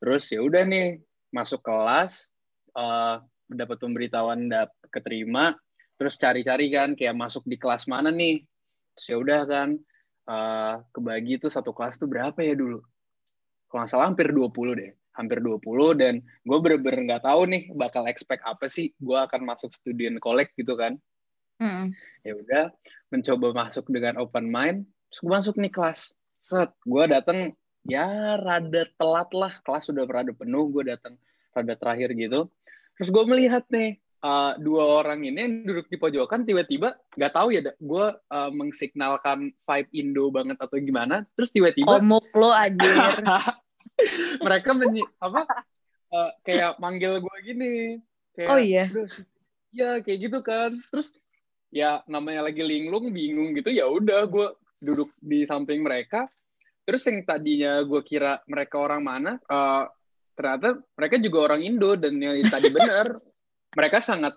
terus 0.00 0.28
ya 0.32 0.40
udah 0.40 0.64
nih 0.64 1.00
masuk 1.32 1.60
kelas 1.60 2.32
uh, 2.76 3.20
dapat 3.50 3.78
pemberitahuan 3.78 4.50
dap 4.50 4.74
keterima 4.90 5.54
terus 5.96 6.20
cari-cari 6.20 6.68
kan 6.68 6.92
kayak 6.92 7.16
masuk 7.16 7.42
di 7.48 7.56
kelas 7.56 7.88
mana 7.88 8.12
nih? 8.12 8.44
Terus 8.96 9.06
ya 9.08 9.16
udah 9.16 9.40
kan 9.48 9.68
uh, 10.28 10.74
kebagi 10.92 11.40
tuh 11.40 11.48
satu 11.48 11.72
kelas 11.72 11.96
tuh 11.96 12.08
berapa 12.08 12.36
ya 12.44 12.52
dulu? 12.52 12.84
Kalau 13.66 13.80
nggak 13.82 13.90
salah 13.90 14.06
hampir 14.12 14.28
20 14.30 14.52
deh 14.76 14.92
hampir 15.16 15.40
20 15.40 15.96
dan 15.96 16.20
gue 16.20 16.58
bener-bener 16.60 17.00
nggak 17.08 17.24
tahu 17.24 17.48
nih 17.48 17.72
bakal 17.72 18.04
expect 18.04 18.44
apa 18.44 18.68
sih 18.68 18.92
gue 19.00 19.16
akan 19.16 19.48
masuk 19.48 19.72
student 19.72 20.20
collect 20.20 20.52
gitu 20.54 20.76
kan. 20.76 21.00
Mm. 21.56 21.88
ya 22.20 22.36
udah 22.36 22.64
mencoba 23.08 23.64
masuk 23.64 23.88
dengan 23.88 24.20
open 24.20 24.44
mind 24.44 24.84
terus 25.08 25.18
gue 25.24 25.32
masuk 25.32 25.54
nih 25.56 25.72
kelas. 25.72 26.12
Set 26.44 26.76
gue 26.84 27.04
datang 27.08 27.56
ya 27.88 28.36
rada 28.36 28.84
telat 29.00 29.30
lah 29.32 29.56
kelas 29.64 29.88
sudah 29.88 30.04
rada 30.04 30.36
penuh 30.36 30.68
gue 30.68 30.92
datang 30.92 31.16
rada 31.56 31.74
terakhir 31.80 32.12
gitu 32.12 32.52
terus 32.96 33.12
gue 33.12 33.24
melihat 33.28 33.64
nih 33.68 34.00
uh, 34.24 34.52
dua 34.58 35.04
orang 35.04 35.22
ini 35.22 35.38
yang 35.38 35.52
duduk 35.68 35.86
di 35.92 35.96
pojokan 36.00 36.42
tiba-tiba 36.48 36.96
nggak 37.14 37.32
tahu 37.32 37.48
ya 37.52 37.60
gue 37.76 38.06
uh, 38.16 38.50
mengsignalkan 38.52 39.52
vibe 39.52 39.90
Indo 39.92 40.32
banget 40.32 40.56
atau 40.58 40.76
gimana 40.80 41.28
terus 41.36 41.52
tiba-tiba 41.52 42.00
Komuk 42.00 42.32
lo 42.34 42.50
anjir. 42.50 42.90
mereka 44.44 44.76
menyi 44.76 45.04
apa 45.22 45.44
uh, 46.12 46.30
kayak 46.44 46.76
manggil 46.80 47.20
gue 47.20 47.36
gini 47.44 47.72
kayak 48.36 48.48
Oh 48.52 48.60
iya. 48.60 48.84
"Bro, 48.92 49.08
ya 49.72 50.00
kayak 50.00 50.18
gitu 50.28 50.38
kan 50.44 50.76
terus 50.92 51.12
ya 51.72 52.00
namanya 52.08 52.48
lagi 52.48 52.64
linglung 52.64 53.12
bingung 53.12 53.52
gitu 53.52 53.68
ya 53.68 53.84
udah 53.88 54.24
gue 54.24 54.48
duduk 54.80 55.12
di 55.20 55.44
samping 55.44 55.84
mereka 55.84 56.28
terus 56.86 57.02
yang 57.04 57.26
tadinya 57.26 57.82
gue 57.82 58.00
kira 58.06 58.40
mereka 58.46 58.78
orang 58.78 59.02
mana 59.02 59.32
eh, 59.42 59.84
ternyata 60.36 60.68
mereka 60.92 61.16
juga 61.18 61.38
orang 61.42 61.60
Indo 61.62 61.96
dan 61.96 62.14
yang 62.16 62.36
tadi 62.44 62.68
benar 62.68 63.16
mereka 63.78 63.98
sangat 63.98 64.36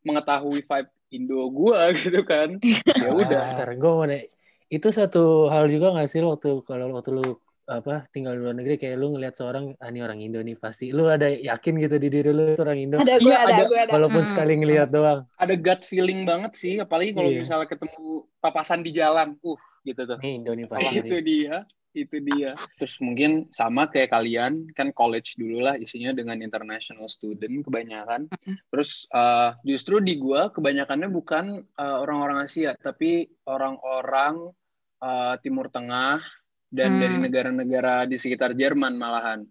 mengetahui 0.00 0.62
vibe 0.62 0.90
Indo 1.10 1.42
gue 1.50 1.78
gitu 2.00 2.20
kan 2.22 2.56
ya 2.96 3.10
udah 3.10 3.44
Ntar 3.52 3.70
gue 3.74 3.90
mau 3.90 4.06
nanya, 4.06 4.24
itu 4.66 4.88
satu 4.88 5.50
hal 5.50 5.66
juga 5.66 5.90
gak 5.92 6.06
sih 6.06 6.22
waktu 6.22 6.62
kalau 6.62 6.94
waktu 6.94 7.10
lu 7.12 7.26
apa 7.66 8.02
tinggal 8.10 8.34
di 8.34 8.42
luar 8.42 8.54
negeri 8.54 8.74
kayak 8.76 8.98
lu 8.98 9.14
ngelihat 9.14 9.34
seorang 9.34 9.78
ah 9.78 9.86
ini 9.86 10.02
orang 10.02 10.18
Indo 10.18 10.38
nih 10.38 10.54
pasti 10.54 10.90
lu 10.90 11.06
ada 11.06 11.26
yakin 11.26 11.78
gitu 11.78 11.96
di 11.96 12.08
diri 12.08 12.30
lu 12.30 12.54
itu 12.54 12.62
orang 12.62 12.78
Indo 12.78 12.96
Ada 12.98 13.14
gue 13.16 13.26
Iya, 13.26 13.38
ada, 13.40 13.54
ada. 13.54 13.62
gue 13.64 13.78
ada. 13.78 13.92
walaupun 13.94 14.22
Hmm. 14.22 14.30
sekali 14.30 14.52
ngelihat 14.58 14.88
doang 14.90 15.20
ada 15.32 15.54
gut 15.54 15.82
feeling 15.82 16.22
banget 16.24 16.52
sih 16.54 16.78
apalagi 16.78 17.10
kalau 17.10 17.30
Iya. 17.30 17.42
misalnya 17.42 17.66
ketemu 17.66 18.06
papasan 18.38 18.82
di 18.82 18.90
jalan 18.90 19.38
uh 19.38 19.58
gitu 19.82 20.02
tuh 20.02 20.18
nih 20.18 20.32
Indo 20.36 20.52
nih 20.52 20.66
pasti 20.66 20.94
itu 20.96 21.14
nih. 21.14 21.22
dia 21.22 21.56
itu 21.92 22.22
dia. 22.22 22.54
Terus 22.78 22.96
mungkin 23.02 23.50
sama 23.50 23.90
kayak 23.90 24.14
kalian 24.14 24.70
kan 24.74 24.94
college 24.94 25.34
dulu 25.34 25.64
lah 25.64 25.74
isinya 25.74 26.14
dengan 26.14 26.38
international 26.38 27.10
student 27.10 27.66
kebanyakan. 27.66 28.30
Terus 28.70 29.06
uh, 29.10 29.56
justru 29.66 29.98
di 29.98 30.18
gua 30.18 30.50
kebanyakannya 30.54 31.10
bukan 31.10 31.66
uh, 31.78 31.96
orang-orang 32.02 32.46
Asia 32.46 32.78
tapi 32.78 33.26
orang-orang 33.46 34.54
uh, 35.02 35.34
Timur 35.42 35.66
Tengah 35.70 36.22
dan 36.70 36.94
Hmm. 36.94 37.02
dari 37.02 37.16
negara-negara 37.18 38.06
di 38.06 38.14
sekitar 38.14 38.54
Jerman 38.54 38.94
malahan. 38.94 39.42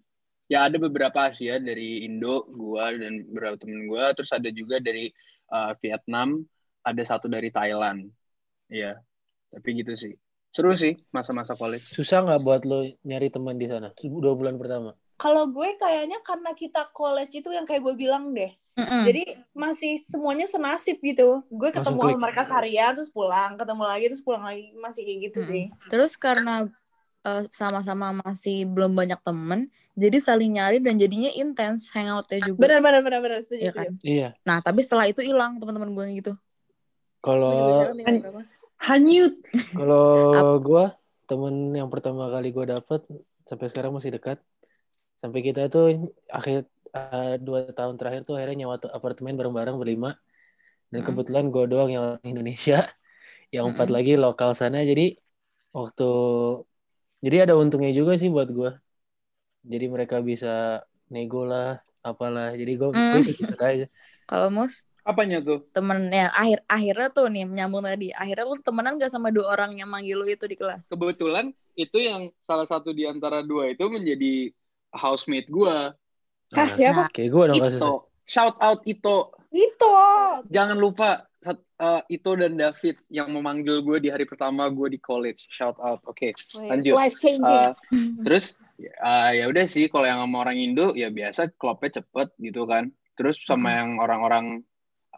Ya 0.47 0.65
ada 0.65 0.79
beberapa 0.79 1.29
Asia 1.29 1.59
dari 1.59 2.07
Indo 2.07 2.47
gua 2.49 2.95
dan 2.95 3.27
beberapa 3.27 3.59
temen 3.59 3.85
gua. 3.91 4.15
Terus 4.15 4.31
ada 4.31 4.47
juga 4.49 4.79
dari 4.79 5.11
uh, 5.51 5.75
Vietnam 5.83 6.41
ada 6.81 7.03
satu 7.03 7.27
dari 7.27 7.51
Thailand. 7.51 8.07
Ya 8.71 8.97
tapi 9.49 9.81
gitu 9.81 9.93
sih 9.97 10.13
seru 10.49 10.73
sih 10.73 10.97
masa-masa 11.13 11.53
college 11.53 11.85
susah 11.93 12.25
nggak 12.25 12.41
buat 12.41 12.61
lo 12.65 12.81
nyari 13.05 13.29
teman 13.29 13.55
di 13.57 13.69
sana 13.69 13.93
dua 13.97 14.33
bulan 14.33 14.57
pertama 14.57 14.93
Kalau 15.19 15.51
gue 15.51 15.75
kayaknya 15.75 16.23
karena 16.23 16.55
kita 16.55 16.95
college 16.95 17.43
itu 17.43 17.51
yang 17.51 17.67
kayak 17.67 17.83
gue 17.83 17.91
bilang 17.91 18.31
deh. 18.31 18.47
Mm-mm. 18.79 19.03
Jadi 19.03 19.35
masih 19.51 19.99
semuanya 19.99 20.47
senasib 20.47 20.95
gitu. 21.03 21.43
Gue 21.51 21.75
ketemu 21.75 22.15
sama 22.15 22.15
mereka 22.15 22.47
seharian 22.47 22.95
terus 22.95 23.11
pulang, 23.11 23.59
ketemu 23.59 23.83
lagi 23.83 24.05
terus 24.07 24.23
pulang 24.23 24.47
lagi 24.47 24.71
masih 24.79 25.03
kayak 25.03 25.19
gitu 25.27 25.39
Mm-mm. 25.43 25.51
sih. 25.51 25.63
Terus 25.91 26.15
karena 26.15 26.71
eh, 27.27 27.43
sama-sama 27.51 28.15
masih 28.23 28.63
belum 28.63 28.95
banyak 28.95 29.19
temen, 29.19 29.67
jadi 29.91 30.23
saling 30.23 30.55
nyari 30.55 30.79
dan 30.79 30.95
jadinya 30.95 31.35
intens 31.35 31.91
hangoutnya 31.91 32.39
juga. 32.39 32.63
Benar 32.63 32.79
benar 32.79 33.01
benar 33.03 33.19
benar 33.19 33.39
setuju. 33.43 33.59
Iya 33.59 33.71
kan? 33.75 33.91
setuju. 33.91 34.07
iya 34.07 34.29
Nah, 34.47 34.63
tapi 34.63 34.79
setelah 34.87 35.11
itu 35.11 35.19
hilang 35.19 35.59
teman-teman 35.59 35.91
gue 35.91 36.05
gitu. 36.23 36.33
kalau 37.19 37.51
Hanyut 38.87 39.33
Kalau 39.75 40.59
gue 40.65 40.83
temen 41.29 41.53
yang 41.79 41.89
pertama 41.93 42.23
kali 42.33 42.47
gue 42.55 42.65
dapet 42.73 43.01
sampai 43.49 43.67
sekarang 43.71 43.91
masih 43.97 44.11
dekat. 44.15 44.37
Sampai 45.21 45.41
kita 45.47 45.61
tuh 45.73 45.83
akhir 46.37 46.57
eh, 46.97 47.29
dua 47.47 47.59
tahun 47.77 47.95
terakhir 47.99 48.21
tuh 48.27 48.33
akhirnya 48.37 48.57
nyewa 48.65 48.75
tuh 48.83 48.91
apartemen 48.97 49.35
bareng-bareng 49.39 49.77
berlima. 49.81 50.09
Dan 50.93 50.99
Mm. 50.99 51.05
kebetulan 51.07 51.45
gue 51.53 51.63
doang 51.71 51.89
yang 51.95 52.03
orang 52.07 52.23
Indonesia, 52.33 52.75
yang 53.55 53.65
empat 53.73 53.87
Mm. 53.87 53.95
lagi 53.95 54.11
lokal 54.25 54.51
sana. 54.61 54.79
Jadi 54.91 55.03
waktu 55.77 56.03
jadi 57.25 57.37
ada 57.47 57.53
untungnya 57.61 57.91
juga 57.99 58.13
sih 58.21 58.29
buat 58.35 58.47
gue. 58.57 58.69
Jadi 59.71 59.85
mereka 59.93 60.15
bisa 60.29 60.47
nego 61.13 61.39
lah, 61.51 61.67
apalah. 62.07 62.45
Jadi 62.59 62.71
gue 62.79 62.89
Mm. 62.93 63.23
ikut 63.33 63.59
aja. 63.69 63.85
Kalau 64.29 64.49
mus 64.55 64.85
apanya 65.09 65.41
tuh 65.41 65.65
temennya 65.73 66.29
akhir 66.37 66.61
akhirnya 66.69 67.09
tuh 67.09 67.25
nih 67.33 67.49
nyambung 67.49 67.81
tadi. 67.81 68.13
Akhirnya 68.13 68.45
lu 68.45 68.61
temenan 68.61 69.01
gak 69.01 69.09
sama 69.09 69.33
dua 69.33 69.57
orang 69.57 69.73
yang 69.73 69.89
manggil 69.89 70.21
lu 70.21 70.29
itu 70.29 70.45
di 70.45 70.53
kelas? 70.53 70.85
kebetulan 70.85 71.49
itu 71.73 71.97
yang 71.97 72.29
salah 72.45 72.69
satu 72.69 72.93
di 72.93 73.09
antara 73.09 73.41
dua 73.41 73.73
itu 73.73 73.81
menjadi 73.89 74.53
housemate 74.93 75.49
gua 75.49 75.97
Hah, 76.49 76.65
Nah, 76.65 76.69
siapa? 76.73 77.03
Kayak 77.13 77.29
gue 77.29 77.43
dong. 77.45 77.57
Ito 77.61 77.93
shout 78.29 78.57
out 78.61 78.81
Ito 78.85 79.33
Itu. 79.49 79.89
jangan 80.53 80.77
lupa 80.77 81.25
eh, 81.45 82.01
Ito 82.13 82.31
dan 82.37 82.53
David 82.57 83.01
yang 83.09 83.33
memanggil 83.33 83.81
gue 83.81 83.97
di 83.97 84.09
hari 84.13 84.29
pertama 84.29 84.69
gue 84.69 84.93
di 84.93 84.99
college 85.01 85.49
shout 85.49 85.77
out 85.81 86.01
oke 86.05 86.29
Lanjut. 86.69 86.93
Life 86.93 87.17
changing. 87.17 87.41
Eh, 87.49 87.73
terus 88.21 88.53
eh, 88.81 89.31
ya 89.41 89.45
udah 89.49 89.65
sih 89.65 89.89
kalau 89.89 90.05
yang 90.05 90.21
sama 90.21 90.45
orang 90.45 90.57
Indo 90.61 90.93
ya 90.93 91.09
biasa 91.09 91.49
klopnya 91.57 92.01
cepet 92.01 92.33
gitu 92.37 92.69
kan 92.69 92.93
terus 93.17 93.41
sama 93.41 93.73
yang 93.73 93.97
orang-orang 93.97 94.61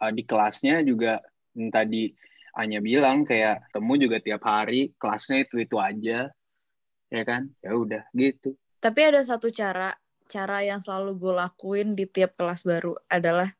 eh, 0.02 0.12
di 0.12 0.22
kelasnya 0.26 0.82
juga 0.82 1.22
tadi 1.70 2.10
Anya 2.52 2.84
bilang 2.84 3.24
kayak 3.24 3.72
temu 3.72 3.96
juga 3.96 4.20
tiap 4.20 4.44
hari 4.44 4.92
kelasnya 5.00 5.48
itu 5.48 5.56
itu 5.62 5.76
aja 5.80 6.28
ya 7.12 7.22
kan 7.24 7.48
ya 7.64 7.72
udah 7.76 8.04
gitu 8.12 8.56
Tapi 8.82 8.98
ada 8.98 9.22
satu 9.22 9.46
cara, 9.54 9.94
cara 10.26 10.58
yang 10.66 10.82
selalu 10.82 11.14
gue 11.14 11.32
lakuin 11.38 11.94
di 11.94 12.02
tiap 12.02 12.34
kelas 12.34 12.66
baru 12.66 12.98
adalah, 13.06 13.54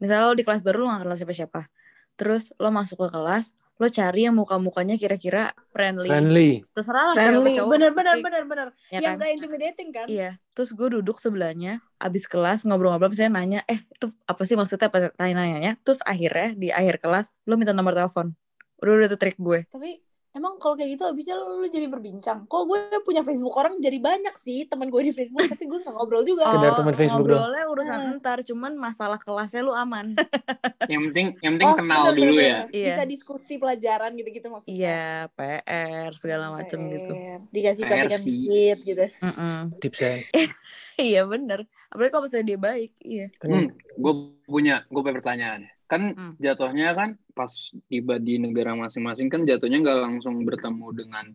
misalnya 0.00 0.32
lo 0.32 0.32
di 0.32 0.40
kelas 0.40 0.64
baru 0.64 0.80
lo 0.80 0.88
gak 0.88 1.04
kenal 1.04 1.18
siapa-siapa. 1.20 1.68
Terus 2.16 2.56
lo 2.56 2.72
masuk 2.72 2.96
ke 3.04 3.08
kelas, 3.12 3.52
lo 3.84 3.92
cari 3.92 4.24
yang 4.24 4.32
muka-mukanya 4.32 4.96
kira-kira 4.96 5.52
friendly. 5.68 6.08
Friendly. 6.08 6.50
Terserah 6.72 7.12
lah 7.12 7.14
Friendly. 7.20 7.60
cowok. 7.60 7.70
Bener 7.76 7.90
bener 7.92 8.14
tapi- 8.16 8.24
bener 8.24 8.42
bener. 8.48 8.68
ya 8.88 9.04
yang 9.04 9.20
kan? 9.20 9.28
gak 9.28 9.32
intimidating 9.36 9.88
kan? 9.92 10.06
Iya, 10.08 10.40
terus 10.56 10.72
gue 10.72 10.88
duduk 10.88 11.20
sebelahnya, 11.20 11.84
abis 12.00 12.24
kelas 12.24 12.64
ngobrol-ngobrol, 12.64 13.12
misalnya 13.12 13.32
nanya, 13.36 13.60
eh 13.68 13.84
itu 13.84 14.08
apa 14.24 14.42
sih 14.48 14.56
maksudnya 14.56 14.88
apa 14.88 15.12
nanya-nanya, 15.20 15.76
terus 15.84 16.00
akhirnya 16.00 16.56
di 16.56 16.72
akhir 16.72 17.04
kelas 17.04 17.28
lo 17.44 17.60
minta 17.60 17.76
nomor 17.76 17.92
telepon, 17.92 18.32
udah 18.80 18.92
udah 18.96 19.08
itu 19.12 19.18
trik 19.20 19.36
gue. 19.36 19.68
Tapi 19.68 20.00
emang 20.34 20.58
kalau 20.58 20.74
kayak 20.74 20.90
gitu 20.92 21.04
abisnya 21.04 21.34
lu, 21.34 21.62
lu 21.62 21.66
jadi 21.66 21.86
berbincang. 21.86 22.44
Kok 22.44 22.62
gue 22.64 22.78
punya 23.00 23.22
Facebook 23.22 23.54
orang 23.54 23.78
jadi 23.78 23.96
banyak 23.96 24.34
sih 24.36 24.66
teman 24.66 24.86
gue 24.86 25.00
di 25.00 25.12
Facebook 25.12 25.46
tapi 25.46 25.64
gue 25.64 25.78
gak 25.80 25.94
ngobrol 25.96 26.22
juga. 26.22 26.44
Sekedar 26.44 26.72
teman 26.74 26.92
Facebook 26.92 27.24
doang. 27.24 27.38
ngobrolnya 27.40 27.64
urusan 27.66 27.92
Hmm. 27.96 28.12
entar, 28.12 28.38
cuman 28.42 28.72
masalah 28.74 29.16
kelasnya 29.16 29.62
lu 29.62 29.70
aman. 29.70 30.18
yang 30.92 31.08
penting 31.08 31.26
yang 31.40 31.52
penting 31.54 31.68
Oh, 31.68 31.76
kenal 31.76 32.02
bener, 32.04 32.16
dulu 32.16 32.32
bener, 32.34 32.44
ya. 32.44 32.58
Iya. 32.68 32.86
Bisa 32.90 33.04
diskusi 33.06 33.54
pelajaran 33.56 34.10
gitu-gitu 34.12 34.46
maksudnya. 34.48 34.74
iya, 34.74 35.06
PR 35.30 36.10
segala 36.12 36.50
macem 36.50 36.78
gitu. 36.84 37.12
Dikasih 37.48 37.82
contekan 37.84 38.20
dikit 38.20 38.78
gitu. 38.82 39.04
Mm-mm. 39.20 39.58
Tipsnya. 39.78 40.12
iya 41.00 41.22
bener, 41.24 41.62
apalagi 41.88 42.10
kalau 42.10 42.24
misalnya 42.24 42.46
dia 42.46 42.58
baik, 42.60 42.90
iya. 43.00 43.26
Kan 43.36 43.48
Hmm, 43.48 43.66
gue 43.72 44.12
punya 44.44 44.82
gue 44.84 45.00
punya 45.00 45.16
pertanyaan. 45.16 45.62
Kan 45.94 46.18
Hmm. 46.18 46.34
jatuhnya 46.42 46.90
kan 46.98 47.14
pas 47.38 47.70
tiba 47.86 48.18
di 48.18 48.42
negara 48.42 48.74
masing-masing 48.74 49.30
kan 49.30 49.46
jatuhnya 49.46 49.78
nggak 49.78 50.00
langsung 50.02 50.42
bertemu 50.42 50.88
dengan 50.90 51.26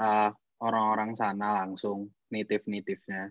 uh, 0.00 0.32
orang-orang 0.64 1.12
sana 1.20 1.60
langsung 1.60 2.08
native-native-nya. 2.32 3.28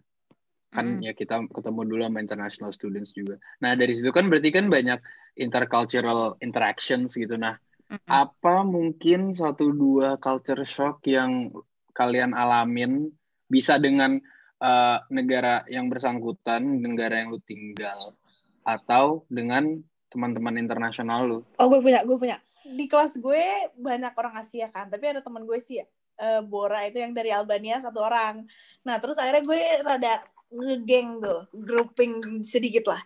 Kan 0.69 1.01
Hmm. 1.01 1.01
ya 1.01 1.17
kita 1.17 1.41
ketemu 1.49 1.81
dulu 1.89 2.01
sama 2.05 2.21
international 2.21 2.69
students 2.69 3.17
juga. 3.17 3.41
Nah 3.65 3.73
dari 3.73 3.97
situ 3.97 4.13
kan 4.13 4.29
berarti 4.29 4.53
kan 4.53 4.69
banyak 4.69 5.01
intercultural 5.41 6.37
interactions 6.45 7.17
gitu. 7.17 7.33
Nah 7.33 7.57
Mm-mm. 7.89 8.05
apa 8.05 8.61
mungkin 8.61 9.33
satu 9.33 9.73
dua 9.73 10.21
culture 10.21 10.61
shock 10.61 11.01
yang 11.09 11.49
kalian 11.97 12.37
alamin 12.37 13.09
bisa 13.49 13.81
dengan 13.81 14.21
uh, 14.61 14.97
negara 15.13 15.63
yang 15.69 15.87
bersangkutan, 15.89 16.81
negara 16.81 17.23
yang 17.23 17.33
lu 17.33 17.41
tinggal, 17.45 18.17
atau 18.65 19.23
dengan 19.29 19.79
teman-teman 20.15 20.55
internasional 20.55 21.27
lu? 21.27 21.39
Oh 21.59 21.67
gue 21.67 21.83
punya, 21.83 22.07
gue 22.07 22.15
punya. 22.15 22.39
Di 22.63 22.87
kelas 22.87 23.19
gue 23.19 23.43
banyak 23.75 24.15
orang 24.15 24.39
Asia 24.39 24.71
kan, 24.71 24.87
tapi 24.87 25.11
ada 25.11 25.19
teman 25.19 25.43
gue 25.43 25.59
sih 25.59 25.83
ya. 25.83 25.85
eh, 26.15 26.41
Bora 26.41 26.87
itu 26.87 27.03
yang 27.03 27.11
dari 27.11 27.29
Albania 27.35 27.83
satu 27.83 27.99
orang. 27.99 28.47
Nah 28.87 28.95
terus 29.03 29.19
akhirnya 29.19 29.43
gue 29.43 29.61
rada 29.83 30.23
ngegeng 30.49 31.19
tuh, 31.19 31.41
grouping 31.51 32.41
sedikit 32.47 32.95
lah. 32.95 33.01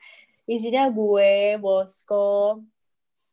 Isinya 0.45 0.89
gue, 0.89 1.57
Bosco, 1.57 2.61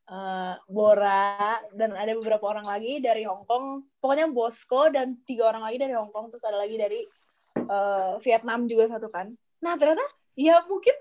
eh, 0.09 0.55
Bora, 0.69 1.61
dan 1.77 1.93
ada 1.93 2.13
beberapa 2.17 2.45
orang 2.49 2.65
lagi 2.65 3.01
dari 3.01 3.29
Hong 3.29 3.45
Kong. 3.45 3.85
Pokoknya 4.01 4.27
Bosco 4.33 4.89
dan 4.89 5.21
tiga 5.29 5.53
orang 5.53 5.69
lagi 5.69 5.77
dari 5.77 5.93
Hong 5.93 6.13
Kong, 6.13 6.33
terus 6.33 6.45
ada 6.49 6.57
lagi 6.57 6.77
dari 6.81 7.01
eh, 7.57 8.13
Vietnam 8.25 8.65
juga 8.65 8.89
satu 8.97 9.09
kan. 9.13 9.33
Nah 9.61 9.77
ternyata 9.77 10.05
ya 10.37 10.61
mungkin 10.69 10.93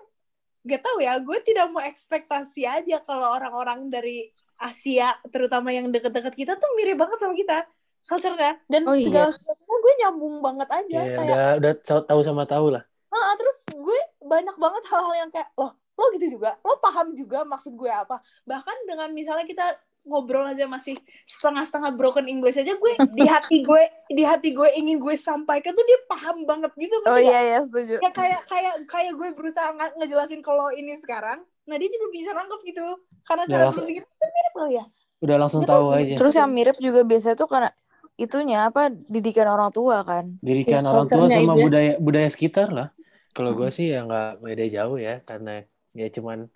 gak 0.66 0.82
tahu 0.82 0.98
ya, 1.00 1.14
gue 1.22 1.38
tidak 1.46 1.70
mau 1.70 1.80
ekspektasi 1.80 2.66
aja 2.66 2.98
kalau 3.06 3.38
orang-orang 3.38 3.88
dari 3.88 4.34
Asia, 4.58 5.14
terutama 5.30 5.70
yang 5.70 5.92
deket-deket 5.94 6.34
kita 6.34 6.54
tuh 6.58 6.70
mirip 6.80 6.98
banget 6.98 7.20
sama 7.22 7.36
kita 7.38 7.68
culture-nya. 8.06 8.58
Dan 8.66 8.82
Oh, 8.88 8.96
iya. 8.98 9.06
segala 9.08 9.30
sesuatunya 9.30 9.78
gue 9.78 9.94
nyambung 10.02 10.36
banget 10.42 10.70
aja. 10.72 11.00
Ya, 11.06 11.14
kayak, 11.14 11.28
udah 11.30 11.50
udah 11.62 11.74
tahu- 12.06 12.26
sama 12.26 12.44
tahu 12.50 12.74
lah. 12.74 12.84
"Ah, 13.12 13.34
terus 13.38 13.58
gue 13.72 14.00
banyak 14.26 14.56
banget 14.58 14.84
hal-hal 14.90 15.16
yang 15.26 15.30
kayak, 15.30 15.50
loh, 15.56 15.72
lo 15.76 16.06
gitu 16.18 16.40
juga? 16.40 16.58
Lo 16.66 16.82
paham 16.82 17.14
juga 17.14 17.46
maksud 17.46 17.78
gue 17.78 17.92
apa? 17.92 18.20
Bahkan 18.44 18.78
dengan 18.90 19.10
misalnya 19.12 19.46
kita 19.48 19.66
ngobrol 20.06 20.46
aja 20.46 20.70
masih 20.70 20.96
setengah-setengah 21.26 21.92
broken 21.98 22.30
English 22.30 22.56
aja 22.62 22.78
gue 22.78 22.94
di 23.12 23.26
hati 23.26 23.66
gue 23.66 23.84
di 24.14 24.24
hati 24.24 24.54
gue 24.54 24.70
ingin 24.78 25.02
gue 25.02 25.18
sampaikan 25.18 25.74
tuh 25.74 25.86
dia 25.86 26.00
paham 26.06 26.46
banget 26.46 26.72
gitu 26.78 26.96
Oh 27.10 27.18
iya 27.18 27.40
iya 27.42 27.60
setuju. 27.66 27.98
ya 28.00 28.10
kayak 28.14 28.42
kayak 28.46 28.74
kayak 28.86 29.12
gue 29.18 29.30
berusaha 29.34 29.74
nge- 29.74 29.96
ngejelasin 29.98 30.42
kalau 30.46 30.70
ini 30.70 30.94
sekarang 31.02 31.42
nah 31.66 31.76
dia 31.82 31.90
juga 31.90 32.08
bisa 32.14 32.30
nangkep 32.38 32.60
gitu 32.70 32.86
karena 33.26 33.44
Ya, 33.50 33.54
cara 33.58 33.64
berpikir 33.74 34.02
itu 34.06 34.26
mirip 34.30 34.54
kali 34.54 34.74
ya 34.78 34.86
Udah 35.26 35.38
langsung 35.42 35.64
tahu 35.66 35.86
aja. 35.90 36.14
Terus 36.22 36.34
yang 36.38 36.52
mirip 36.54 36.78
juga 36.78 37.02
biasanya 37.02 37.36
tuh 37.40 37.50
karena 37.50 37.70
itunya 38.16 38.58
apa 38.70 38.94
didikan 38.94 39.48
orang 39.50 39.72
tua 39.74 40.06
kan. 40.06 40.26
Didikan 40.40 40.84
Ya, 40.86 40.90
orang 40.92 41.08
tua 41.10 41.26
sama 41.26 41.54
aja. 41.56 41.64
budaya 41.66 41.92
budaya 41.98 42.30
sekitar 42.30 42.68
lah. 42.70 42.88
Kalau 43.36 43.52
gue 43.58 43.70
sih 43.74 43.92
ya 43.92 44.06
nggak 44.08 44.40
beda 44.40 44.66
jauh 44.70 44.98
ya, 45.02 45.20
karena 45.26 45.66
ya 45.96 46.08
cuman 46.14 46.48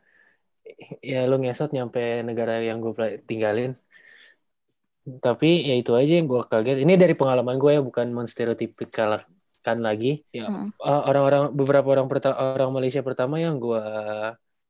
ya 1.11 1.17
lu 1.29 1.35
ngesot 1.41 1.69
nyampe 1.75 1.99
negara 2.27 2.51
yang 2.69 2.77
gue 2.83 2.93
tinggalin. 3.29 3.71
Tapi 5.25 5.47
ya 5.69 5.73
itu 5.81 5.91
aja 5.99 6.11
yang 6.17 6.27
gue 6.31 6.41
kaget. 6.51 6.77
Ini 6.85 6.93
dari 7.01 7.13
pengalaman 7.19 7.55
gue 7.61 7.71
ya, 7.77 7.81
bukan 7.89 8.07
menstereotipikal 8.17 9.09
kan 9.65 9.77
lagi. 9.87 10.07
Ya 10.37 10.41
Hmm. 10.47 10.69
eh, 10.87 11.01
orang-orang 11.09 11.41
beberapa 11.59 11.87
orang 11.93 12.07
orang 12.55 12.71
Malaysia 12.75 13.01
pertama 13.07 13.35
yang 13.45 13.55
gue 13.63 13.81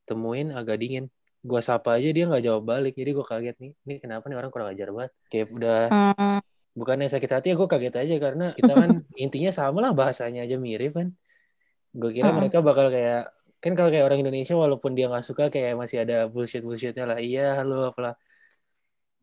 temuin 0.08 0.48
agak 0.60 0.76
dingin. 0.82 1.06
Gue 1.50 1.60
sapa 1.70 1.90
aja 1.98 2.08
dia 2.16 2.24
nggak 2.30 2.44
jawab 2.48 2.64
balik. 2.72 2.94
Jadi 3.00 3.10
gue 3.18 3.26
kaget 3.32 3.56
nih. 3.64 3.72
Ini 3.86 3.94
kenapa 4.04 4.24
nih 4.30 4.38
orang 4.40 4.52
kurang 4.54 4.70
ajar 4.74 4.88
banget. 4.96 5.12
Kayak 5.32 5.48
udah 5.58 5.78
Hmm. 5.92 6.40
bukannya 6.80 7.08
sakit 7.14 7.32
hati 7.36 7.48
ya 7.52 7.56
gue 7.60 7.68
kaget 7.74 7.96
aja 8.02 8.16
karena 8.24 8.44
kita 8.58 8.72
kan 8.82 8.90
intinya 9.24 9.52
sama 9.60 9.78
lah 9.84 9.92
bahasanya 10.00 10.40
aja 10.48 10.56
mirip 10.66 10.92
kan 11.00 11.08
gue 12.00 12.10
kira 12.16 12.30
Mm-mm. 12.30 12.38
mereka 12.38 12.58
bakal 12.68 12.88
kayak 12.96 13.20
kan 13.64 13.72
kalau 13.78 13.90
kayak 13.92 14.06
orang 14.08 14.20
Indonesia 14.24 14.56
walaupun 14.64 14.92
dia 14.98 15.06
nggak 15.12 15.26
suka 15.30 15.44
kayak 15.54 15.76
masih 15.82 15.98
ada 16.04 16.16
bullshit 16.32 16.62
bullshitnya 16.66 17.04
lah 17.10 17.18
iya 17.28 17.42
halo 17.60 17.74
apalah 17.92 18.14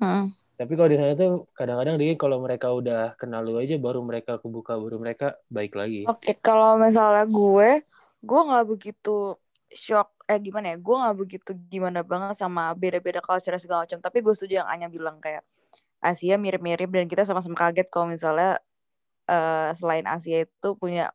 Hmm. 0.00 0.36
tapi 0.56 0.72
kalau 0.76 0.88
di 0.92 0.96
sana 1.00 1.12
tuh 1.20 1.30
kadang-kadang 1.58 1.96
dia 2.00 2.12
kalau 2.22 2.38
mereka 2.44 2.68
udah 2.72 3.12
kenal 3.20 3.40
lu 3.44 3.52
aja 3.62 3.74
baru 3.76 4.00
mereka 4.08 4.32
kebuka 4.42 4.72
baru 4.82 4.96
mereka 5.04 5.26
baik 5.52 5.72
lagi 5.80 5.98
Oke, 6.06 6.38
kalau 6.38 6.78
misalnya 6.78 7.26
gue, 7.26 7.82
gue 8.22 8.40
nggak 8.46 8.64
begitu 8.70 9.34
shock, 9.74 10.08
eh 10.30 10.38
gimana 10.38 10.74
ya, 10.74 10.76
gue 10.78 10.94
nggak 11.02 11.16
begitu 11.18 11.50
gimana 11.66 12.00
banget 12.06 12.38
sama 12.38 12.70
beda-beda 12.78 13.18
culture 13.18 13.58
segala 13.58 13.82
macam. 13.86 13.98
Tapi 13.98 14.18
gue 14.22 14.34
setuju 14.36 14.62
yang 14.62 14.68
Anya 14.70 14.86
bilang 14.86 15.18
kayak 15.18 15.42
Asia 16.02 16.36
mirip-mirip 16.38 16.90
dan 16.92 17.06
kita 17.10 17.22
sama-sama 17.28 17.56
kaget 17.58 17.88
kalau 17.92 18.06
misalnya 18.10 18.58
eh, 19.30 19.70
selain 19.78 20.06
Asia 20.06 20.44
itu 20.46 20.68
punya 20.78 21.12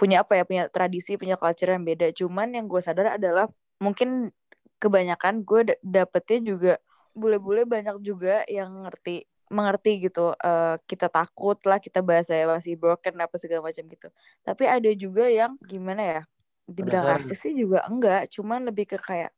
punya 0.00 0.24
apa 0.24 0.40
ya, 0.40 0.44
punya 0.48 0.64
tradisi, 0.72 1.20
punya 1.20 1.36
culture 1.36 1.68
yang 1.76 1.84
beda. 1.84 2.08
Cuman 2.16 2.56
yang 2.56 2.64
gue 2.64 2.80
sadar 2.80 3.20
adalah 3.20 3.52
mungkin 3.84 4.32
kebanyakan 4.80 5.44
gue 5.44 5.60
da- 5.76 5.82
dapetnya 5.84 6.38
juga 6.40 6.72
bule-bule 7.12 7.68
banyak 7.68 8.00
juga 8.00 8.48
yang 8.48 8.88
ngerti 8.88 9.28
mengerti 9.50 9.98
gitu 10.06 10.30
eh, 10.38 10.78
kita 10.86 11.10
takut 11.10 11.58
lah 11.66 11.82
kita 11.82 12.00
bahasa 12.06 12.38
masih 12.46 12.78
broken 12.78 13.18
apa 13.20 13.36
segala 13.36 13.68
macam 13.68 13.84
gitu. 13.84 14.08
Tapi 14.46 14.64
ada 14.64 14.90
juga 14.96 15.26
yang 15.26 15.58
gimana 15.60 16.02
ya 16.02 16.22
dibilang 16.70 17.02
rasis 17.02 17.34
sih 17.42 17.52
juga 17.52 17.82
enggak 17.90 18.30
cuman 18.30 18.70
lebih 18.70 18.94
ke 18.94 18.96
kayak 18.96 19.34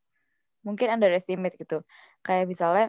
mungkin 0.63 0.93
underestimate 0.95 1.57
gitu. 1.59 1.81
Kayak 2.23 2.45
misalnya 2.47 2.87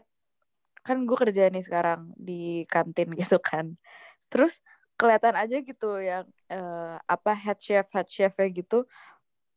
kan 0.84 1.08
gue 1.08 1.18
kerja 1.18 1.48
nih 1.48 1.64
sekarang 1.64 2.12
di 2.20 2.68
kantin 2.68 3.16
gitu 3.22 3.40
kan. 3.40 3.80
Terus 4.28 4.60
kelihatan 4.94 5.36
aja 5.36 5.58
gitu 5.60 5.98
yang 6.00 6.24
eh, 6.48 6.96
apa 7.04 7.32
head 7.34 7.58
chef 7.58 7.88
head 7.92 8.08
chefnya 8.08 8.48
gitu 8.50 8.86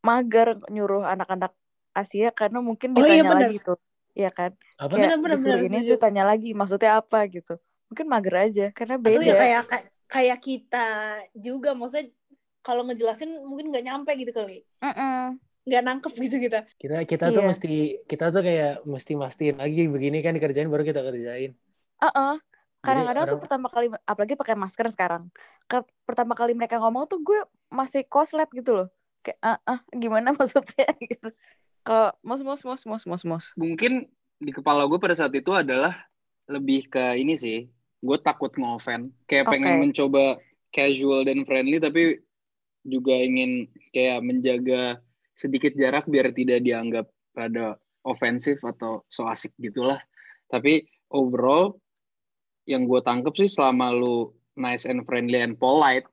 mager 0.01 0.57
nyuruh 0.69 1.03
anak-anak 1.03 1.51
Asia 1.91 2.29
karena 2.29 2.61
mungkin 2.61 2.93
Oh, 2.93 3.01
iya 3.01 3.25
ditanya 3.25 3.49
lagi 3.49 3.57
tuh. 3.57 3.77
Ya 4.13 4.29
kan? 4.29 4.53
Apa 4.77 4.93
kayak 4.93 5.09
Benar, 5.13 5.17
benar, 5.21 5.37
disuruh 5.37 5.57
benar, 5.61 5.69
ini 5.81 5.89
tuh 5.89 5.97
tanya 5.97 6.23
lagi 6.25 6.49
maksudnya 6.53 7.01
apa 7.01 7.19
gitu. 7.25 7.57
Mungkin 7.89 8.05
mager 8.05 8.35
aja 8.37 8.65
karena 8.73 8.95
Atau 8.97 9.05
beda. 9.09 9.25
ya 9.25 9.33
kayak 9.33 9.61
kayak, 9.65 9.85
kayak 10.07 10.39
kita 10.39 10.85
juga 11.33 11.73
maksudnya 11.73 12.13
kalau 12.61 12.85
ngejelasin 12.85 13.29
mungkin 13.45 13.73
nggak 13.73 13.85
nyampe 13.85 14.11
gitu 14.17 14.31
kali. 14.31 14.61
Mm-mm. 14.81 15.37
nggak 15.67 15.83
nangkep 15.83 16.13
gitu 16.15 16.37
kita 16.39 16.59
kita 16.79 16.95
kita 17.03 17.25
tuh 17.27 17.43
Iya. 17.43 17.49
mesti 17.51 17.71
kita 18.07 18.25
tuh 18.31 18.39
kayak 18.39 18.87
mesti 18.87 19.13
mastiin 19.19 19.59
lagi 19.59 19.83
begini 19.91 20.23
kan 20.23 20.31
dikerjain 20.31 20.71
baru 20.71 20.87
kita 20.87 21.03
kerjain. 21.03 21.51
Uh-uh. 21.99 22.39
Kadang-kadang 22.87 23.25
tuh 23.27 23.39
pertama 23.43 23.67
kali 23.67 23.87
apalagi 24.07 24.33
pakai 24.39 24.55
masker 24.55 24.87
sekarang 24.89 25.27
pertama 26.07 26.33
kali 26.33 26.55
mereka 26.55 26.79
ngomong 26.79 27.05
tuh 27.11 27.19
gue 27.19 27.39
masih 27.67 28.07
koslet 28.07 28.47
gitu 28.55 28.71
loh. 28.83 28.87
Kayak 29.21 29.39
ah 29.43 29.59
ah 29.67 29.79
gimana 29.91 30.31
maksudnya? 30.37 30.87
Gitu. 30.95 31.29
Kalau 31.83 32.15
mus 32.23 32.41
mus 32.43 32.61
mus 32.63 32.81
mus 32.87 33.03
mus 33.03 33.23
mus 33.23 33.45
mungkin 33.59 34.07
di 34.37 34.51
kepala 34.51 34.87
gue 34.87 34.99
pada 34.99 35.15
saat 35.15 35.33
itu 35.35 35.51
adalah 35.51 35.95
lebih 36.47 36.87
ke 36.87 37.19
ini 37.19 37.35
sih 37.35 37.67
gue 37.99 38.17
takut 38.23 38.51
nge-offend. 38.55 39.11
Kayak 39.27 39.51
Oke. 39.51 39.53
pengen 39.57 39.73
mencoba 39.83 40.39
casual 40.71 41.27
dan 41.27 41.43
friendly 41.43 41.79
tapi 41.81 42.21
juga 42.87 43.15
ingin 43.15 43.67
kayak 43.91 44.19
menjaga 44.23 44.81
sedikit 45.35 45.75
jarak 45.75 46.07
biar 46.07 46.31
tidak 46.31 46.63
dianggap 46.63 47.05
rada 47.35 47.75
ofensif 48.07 48.63
atau 48.63 49.03
so 49.11 49.27
asik 49.27 49.51
gitulah. 49.59 49.99
Tapi 50.47 50.87
overall 51.11 51.75
yang 52.67 52.83
gue 52.85 52.99
tangkep 52.99 53.33
sih 53.33 53.49
selama 53.49 53.95
lu 53.95 54.35
nice 54.59 54.83
and 54.83 55.07
friendly 55.07 55.39
and 55.39 55.55
polite 55.55 56.05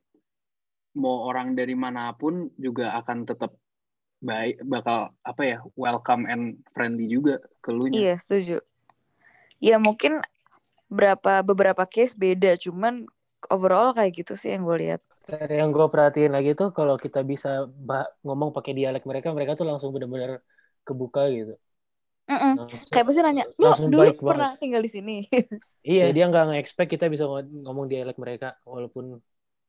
mau 0.94 1.26
orang 1.26 1.58
dari 1.58 1.74
mana 1.74 2.14
pun 2.14 2.46
juga 2.54 2.94
akan 3.02 3.26
tetap 3.26 3.50
baik 4.24 4.62
bakal 4.64 5.12
apa 5.26 5.42
ya 5.42 5.58
welcome 5.76 6.24
and 6.30 6.62
friendly 6.72 7.10
juga 7.10 7.42
ke 7.60 7.74
lu 7.74 7.90
iya 7.92 8.14
setuju. 8.16 8.62
Ya 9.60 9.76
mungkin 9.76 10.22
berapa 10.88 11.42
beberapa 11.42 11.84
case 11.84 12.14
beda 12.14 12.54
cuman 12.56 13.04
overall 13.50 13.92
kayak 13.92 14.24
gitu 14.24 14.38
sih 14.38 14.54
yang 14.54 14.64
gue 14.64 14.76
lihat. 14.80 15.00
Dari 15.24 15.56
yang 15.56 15.72
gue 15.72 15.86
perhatiin 15.88 16.32
lagi 16.32 16.52
tuh 16.52 16.70
kalau 16.72 17.00
kita 17.00 17.24
bisa 17.24 17.64
ngomong 18.22 18.52
pakai 18.52 18.76
dialek 18.76 19.04
mereka, 19.08 19.32
mereka 19.32 19.56
tuh 19.56 19.64
langsung 19.64 19.90
bener-bener 19.92 20.44
kebuka 20.84 21.28
gitu. 21.32 21.56
Mm-mm. 22.24 22.52
Langsung- 22.56 22.80
kayak 22.88 23.04
pasti 23.04 23.20
nanya 23.20 23.44
lo 23.60 23.66
langsung 23.68 23.88
dulu 23.92 24.00
baik 24.02 24.16
banget. 24.16 24.28
pernah 24.32 24.50
tinggal 24.56 24.82
di 24.82 24.90
sini 24.90 25.16
Iya, 25.84 26.16
dia 26.16 26.24
nggak 26.24 26.44
nge-expect 26.48 26.90
kita 26.96 27.06
bisa 27.12 27.28
ngo- 27.28 27.44
ngomong 27.44 27.86
dialek 27.92 28.16
mereka 28.16 28.56
walaupun 28.64 29.20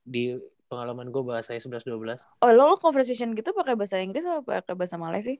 di 0.01 0.39
pengalaman 0.65 1.11
gue 1.11 1.19
bahasa 1.21 1.51
11-12. 1.51 2.23
oh 2.39 2.51
lo, 2.55 2.71
lo 2.71 2.75
conversation 2.79 3.35
gitu 3.35 3.51
pakai 3.51 3.75
bahasa 3.75 3.99
Inggris 3.99 4.23
atau 4.23 4.39
pakai 4.41 4.73
bahasa 4.73 4.95
Malay 4.95 5.21
sih 5.21 5.37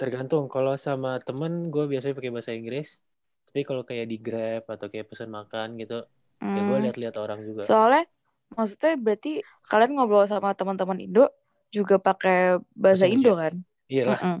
Tergantung, 0.00 0.48
kalau 0.48 0.80
sama 0.80 1.20
temen 1.20 1.68
gue 1.68 1.84
biasanya 1.84 2.16
pakai 2.16 2.32
bahasa 2.32 2.56
Inggris. 2.56 3.04
Tapi 3.44 3.68
kalau 3.68 3.84
kayak 3.84 4.08
di 4.08 4.16
Grab 4.16 4.64
atau 4.64 4.88
kayak 4.88 5.12
pesan 5.12 5.28
makan 5.28 5.76
gitu, 5.76 6.00
ya 6.40 6.60
gue 6.64 6.72
Hmm. 6.72 6.84
lihat-lihat 6.88 7.14
orang 7.20 7.44
juga. 7.44 7.68
Soalnya 7.68 8.08
maksudnya 8.48 8.96
berarti 8.96 9.44
kalian 9.68 9.92
ngobrol 10.00 10.24
sama 10.24 10.56
teman-teman 10.56 11.04
Indo 11.04 11.28
juga 11.68 12.00
pakai 12.00 12.64
bahasa 12.72 13.04
Indo 13.04 13.36
kan? 13.36 13.60
Iya 13.92 14.02
lah, 14.08 14.18
Mm-mm. 14.24 14.38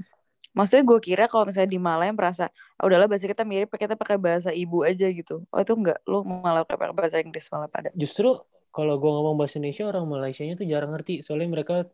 Maksudnya 0.54 0.86
gue 0.86 0.98
kira 1.02 1.24
kalau 1.26 1.50
misalnya 1.50 1.70
di 1.74 1.80
Malaya 1.82 2.14
merasa 2.14 2.48
ah, 2.78 2.86
udahlah 2.86 3.10
bahasa 3.10 3.26
kita 3.26 3.42
mirip 3.42 3.74
kita 3.74 3.98
pakai 3.98 4.16
bahasa 4.16 4.54
ibu 4.54 4.86
aja 4.86 5.10
gitu. 5.10 5.42
Oh 5.50 5.58
itu 5.58 5.74
enggak, 5.74 5.98
lu 6.06 6.22
malah 6.22 6.62
pakai 6.62 6.94
bahasa 6.94 7.18
Inggris 7.18 7.50
malah 7.50 7.66
pada. 7.66 7.90
justru 7.98 8.38
kalau 8.74 8.98
gue 8.98 9.06
ngomong 9.06 9.38
bahasa 9.38 9.62
Indonesia, 9.62 9.86
orang 9.86 10.04
Malaysianya 10.10 10.58
tuh 10.58 10.66
jarang 10.66 10.90
ngerti. 10.90 11.22
Soalnya 11.22 11.46
mereka 11.46 11.86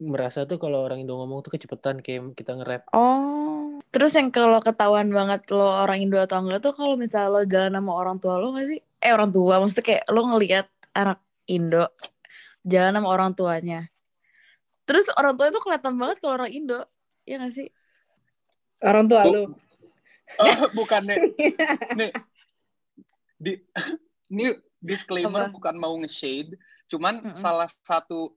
merasa 0.00 0.48
tuh 0.48 0.56
kalau 0.56 0.80
orang 0.80 1.04
Indo 1.04 1.12
ngomong 1.12 1.44
tuh 1.44 1.56
kecepetan 1.56 2.00
kayak 2.00 2.32
kita 2.32 2.56
nge-rap. 2.56 2.88
Oh. 2.96 3.76
Terus 3.92 4.16
yang 4.16 4.32
kalau 4.32 4.64
ketahuan 4.64 5.12
banget 5.12 5.44
lo 5.52 5.68
orang 5.68 6.00
Indo 6.00 6.16
atau 6.16 6.40
enggak 6.40 6.64
tuh 6.64 6.72
kalau 6.72 6.96
misalnya 6.96 7.28
lo 7.32 7.40
jalan 7.44 7.72
sama 7.76 7.92
orang 7.92 8.16
tua 8.16 8.40
lo 8.40 8.56
gak 8.56 8.64
sih? 8.64 8.80
Eh 9.00 9.12
orang 9.12 9.28
tua, 9.28 9.60
maksudnya 9.60 9.84
kayak 9.84 10.04
lo 10.08 10.20
ngelihat 10.24 10.66
anak 10.96 11.20
Indo 11.52 11.84
jalan 12.64 12.92
sama 12.96 13.08
orang 13.12 13.30
tuanya. 13.36 13.80
Terus 14.88 15.06
orang 15.20 15.36
tua 15.36 15.52
itu 15.52 15.60
kelihatan 15.60 16.00
banget 16.00 16.16
kalau 16.24 16.40
orang 16.40 16.48
Indo, 16.48 16.80
ya 17.28 17.36
gak 17.36 17.52
sih? 17.52 17.68
Orang 18.82 19.04
tua 19.06 19.22
Oh. 19.22 19.32
lu 19.32 19.42
Oh, 20.36 20.58
bukan 20.78 21.06
nih. 21.06 21.18
nih. 21.94 22.10
Di 23.38 23.52
ini 24.26 24.50
disclaimer 24.76 25.46
Apa? 25.46 25.54
bukan 25.54 25.74
mau 25.78 25.94
nge-shade, 26.02 26.58
cuman 26.90 27.22
Mm-mm. 27.22 27.38
salah 27.38 27.70
satu 27.70 28.34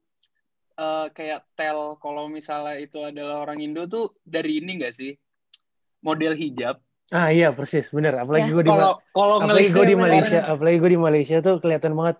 eh, 0.76 1.08
kayak 1.10 1.50
tell 1.56 1.98
kalau 1.98 2.30
misalnya 2.30 2.78
itu 2.78 3.02
adalah 3.02 3.42
orang 3.42 3.58
Indo 3.60 3.84
tuh 3.86 4.14
dari 4.22 4.62
ini 4.62 4.78
gak 4.78 4.94
sih? 4.94 5.18
Model 6.00 6.38
hijab. 6.38 6.78
Ah 7.10 7.34
iya 7.34 7.50
persis, 7.50 7.90
bener. 7.90 8.14
Apalagi 8.16 8.48
Ya, 8.48 8.54
gue 8.54 8.64
di 8.64 8.70
Kalau 8.70 8.94
kalau 9.10 9.36
apalagi 9.42 9.70
gue 9.74 9.86
di 9.90 9.98
Malaysia, 9.98 10.40
bener. 10.40 10.54
apalagi 10.54 10.78
gue 10.78 10.92
di 10.94 11.02
Malaysia 11.02 11.38
tuh 11.42 11.56
kelihatan 11.58 11.98
banget. 11.98 12.18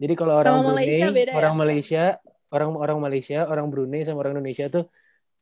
Jadi 0.00 0.14
kalau 0.16 0.40
orang 0.40 0.48
Sama 0.48 0.64
Brunei, 0.64 0.74
Malaysia 0.80 1.06
beda 1.12 1.30
ya? 1.30 1.36
orang 1.36 1.54
Malaysia, 1.54 2.02
orang 2.48 2.70
orang 2.74 2.98
Malaysia, 2.98 3.38
orang 3.44 3.66
Brunei 3.68 4.00
sama 4.00 4.18
orang 4.18 4.32
Indonesia 4.34 4.66
tuh 4.66 4.88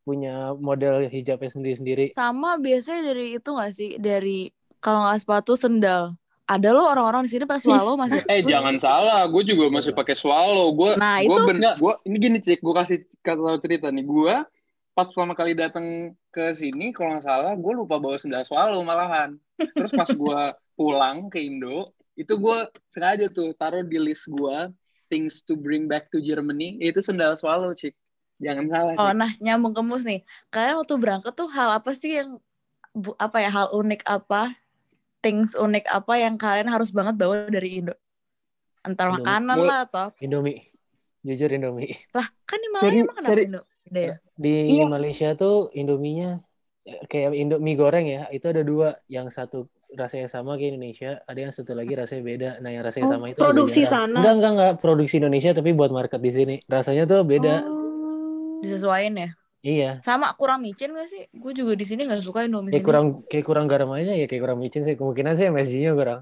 punya 0.09 0.57
model 0.57 1.05
hijabnya 1.05 1.53
sendiri-sendiri. 1.53 2.17
Sama 2.17 2.57
biasanya 2.57 3.13
dari 3.13 3.37
itu 3.37 3.49
gak 3.53 3.73
sih? 3.77 3.91
Dari 4.01 4.49
kalau 4.81 5.05
nggak 5.05 5.21
sepatu 5.21 5.53
sendal. 5.53 6.17
Ada 6.49 6.73
loh 6.73 6.89
orang-orang 6.89 7.29
di 7.29 7.37
sini 7.37 7.45
pas 7.45 7.61
swallow 7.65 8.01
masih. 8.01 8.25
Eh 8.25 8.41
jangan 8.41 8.81
salah, 8.81 9.29
gue 9.29 9.45
juga 9.45 9.69
masih 9.69 9.93
pakai 9.93 10.17
swallow. 10.17 10.73
Gue 10.73 10.97
Nah, 10.97 11.21
gue 11.21 11.29
itu- 11.29 11.45
bener, 11.45 11.77
gue 11.77 11.93
ini 12.09 12.17
gini 12.17 12.39
cik, 12.41 12.65
gue 12.65 12.73
kasih 12.75 12.99
kata 13.21 13.61
cerita 13.61 13.93
nih. 13.93 14.01
Gue 14.03 14.33
pas 14.97 15.07
pertama 15.07 15.37
kali 15.37 15.53
datang 15.53 15.87
ke 16.33 16.57
sini, 16.57 16.91
kalau 16.91 17.13
nggak 17.15 17.23
salah, 17.23 17.53
gue 17.53 17.73
lupa 17.77 18.01
bawa 18.01 18.17
sendal 18.17 18.43
swallow 18.43 18.81
malahan. 18.81 19.37
Terus 19.61 19.93
pas 19.93 20.09
gue 20.09 20.41
pulang 20.81 21.29
ke 21.29 21.39
Indo, 21.39 21.93
itu 22.17 22.33
gue 22.33 22.59
sengaja 22.89 23.29
tuh 23.29 23.53
taruh 23.55 23.85
di 23.85 24.01
list 24.01 24.25
gue 24.27 24.73
things 25.07 25.41
to 25.43 25.53
bring 25.55 25.85
back 25.85 26.09
to 26.09 26.19
Germany, 26.19 26.81
itu 26.81 26.99
sendal 26.99 27.37
swallow 27.37 27.71
cik. 27.73 27.93
Jangan 28.39 28.65
salah. 28.67 28.93
Oh, 28.95 29.11
Cik. 29.11 29.17
nah 29.17 29.31
nyambung 29.39 29.75
ke 29.75 29.83
mus 29.83 30.03
nih. 30.03 30.23
Kalian 30.49 30.79
waktu 30.79 30.95
berangkat 30.95 31.33
tuh 31.35 31.51
hal 31.51 31.75
apa 31.75 31.91
sih 31.93 32.19
yang 32.19 32.39
bu- 32.91 33.19
apa 33.19 33.39
ya 33.39 33.51
hal 33.51 33.67
unik 33.71 34.03
apa, 34.05 34.55
things 35.19 35.53
unik 35.53 35.85
apa 35.87 36.13
yang 36.17 36.35
kalian 36.35 36.71
harus 36.71 36.91
banget 36.91 37.19
bawa 37.19 37.47
dari 37.47 37.83
Indo? 37.83 37.95
Entar 38.83 39.11
Indomie. 39.11 39.25
makanan 39.27 39.57
Mul- 39.59 39.67
lah 39.67 39.79
atau 39.85 40.07
Indomie. 40.19 40.63
Jujur 41.21 41.51
Indomie. 41.51 41.93
lah 42.15 42.31
kan 42.47 42.57
di 42.57 42.69
Malaysia 42.71 43.03
emang 43.03 43.17
kenapa 43.19 43.41
Indo? 43.43 43.63
Ya? 43.89 44.15
Di 44.33 44.55
Iya. 44.71 44.85
Malaysia 44.87 45.29
tuh 45.35 45.75
Indominya 45.75 46.39
kayak 47.05 47.35
Indo 47.35 47.57
mie 47.59 47.75
goreng 47.75 48.07
ya, 48.07 48.31
itu 48.31 48.47
ada 48.47 48.63
dua. 48.63 48.97
Yang 49.11 49.35
satu 49.35 49.59
rasanya 49.91 50.29
sama 50.29 50.55
kayak 50.55 50.77
Indonesia, 50.77 51.19
ada 51.25 51.39
yang 51.41 51.51
satu 51.51 51.73
lagi 51.73 51.93
rasanya 51.93 52.23
beda. 52.23 52.51
Nah, 52.61 52.71
yang 52.71 52.85
rasanya 52.85 53.07
Oh, 53.09 53.13
sama 53.17 53.25
itu 53.29 53.41
produksi 53.41 53.83
sana. 53.83 54.21
Enggak, 54.21 54.35
enggak, 54.37 54.53
enggak. 54.55 54.73
Produksi 54.79 55.15
Indonesia 55.19 55.51
tapi 55.51 55.71
buat 55.73 55.91
market 55.91 56.21
di 56.21 56.31
sini. 56.31 56.55
Rasanya 56.65 57.05
tuh 57.05 57.25
beda. 57.25 57.55
Oh. 57.67 57.78
Disesuaiin 58.59 59.15
ya? 59.17 59.31
Iya. 59.61 59.91
Sama 60.01 60.31
kurang 60.39 60.63
micin 60.63 60.95
gak 60.95 61.09
sih? 61.11 61.27
Gue 61.35 61.51
juga 61.53 61.75
di 61.75 61.83
sini 61.83 62.07
gak 62.07 62.23
suka 62.23 62.47
Indomie 62.47 62.71
Kayak 62.71 62.79
sini. 62.79 62.87
kurang 62.87 63.07
kayak 63.27 63.47
kurang 63.47 63.67
garam 63.67 63.91
aja 63.93 64.15
ya, 64.15 64.27
kayak 64.27 64.43
kurang 64.45 64.59
micin 64.63 64.83
sih. 64.87 64.95
Kemungkinan 64.95 65.35
sih 65.35 65.47
MSG-nya 65.51 65.93
kurang. 65.95 66.21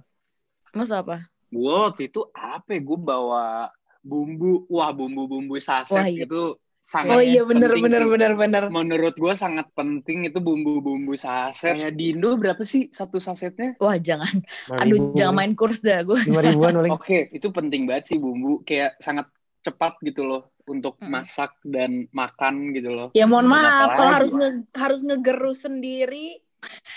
Mas 0.72 0.90
apa? 0.90 1.28
Gue 1.48 1.72
waktu 1.72 2.08
itu 2.08 2.20
apa? 2.32 2.76
Gue 2.80 2.98
bawa 2.98 3.68
bumbu, 4.00 4.64
wah 4.68 4.90
bumbu-bumbu 4.90 5.58
saset 5.58 5.98
Wah, 5.98 6.06
iya. 6.06 6.24
itu 6.24 6.54
sangat 6.80 7.18
Oh 7.18 7.22
iya 7.22 7.42
bener 7.42 7.74
penting 7.74 7.82
bener 7.82 8.02
sih. 8.02 8.10
bener 8.14 8.32
bener. 8.38 8.62
menurut 8.70 9.14
gue 9.18 9.34
sangat 9.34 9.66
penting 9.74 10.22
itu 10.24 10.38
bumbu-bumbu 10.38 11.12
saset. 11.18 11.74
Kayak 11.74 11.92
di 11.98 12.14
Indo 12.14 12.38
berapa 12.38 12.62
sih 12.62 12.88
satu 12.88 13.18
sasetnya? 13.18 13.74
Wah 13.76 13.98
jangan. 13.98 14.30
Aduh 14.70 15.10
ribu, 15.10 15.18
jangan 15.18 15.34
main 15.34 15.52
kurs 15.52 15.82
dah 15.82 16.00
gue. 16.02 16.18
Lima 16.24 16.40
ribuan. 16.40 16.72
Oke, 16.94 17.28
itu 17.34 17.50
penting 17.50 17.84
banget 17.84 18.14
sih 18.14 18.18
bumbu. 18.22 18.62
Kayak 18.62 18.94
sangat 19.02 19.26
cepat 19.66 19.98
gitu 20.00 20.22
loh 20.22 20.42
untuk 20.64 20.94
Mm-mm. 20.96 21.10
masak 21.12 21.50
dan 21.62 22.06
makan 22.10 22.70
gitu 22.70 22.90
loh. 22.90 23.08
Ya 23.12 23.26
mohon 23.26 23.46
maaf 23.46 23.94
kalau 23.94 24.12
harus 24.14 24.30
nge 24.30 24.50
harus 24.72 25.00
ngegerus 25.02 25.62
sendiri. 25.62 26.38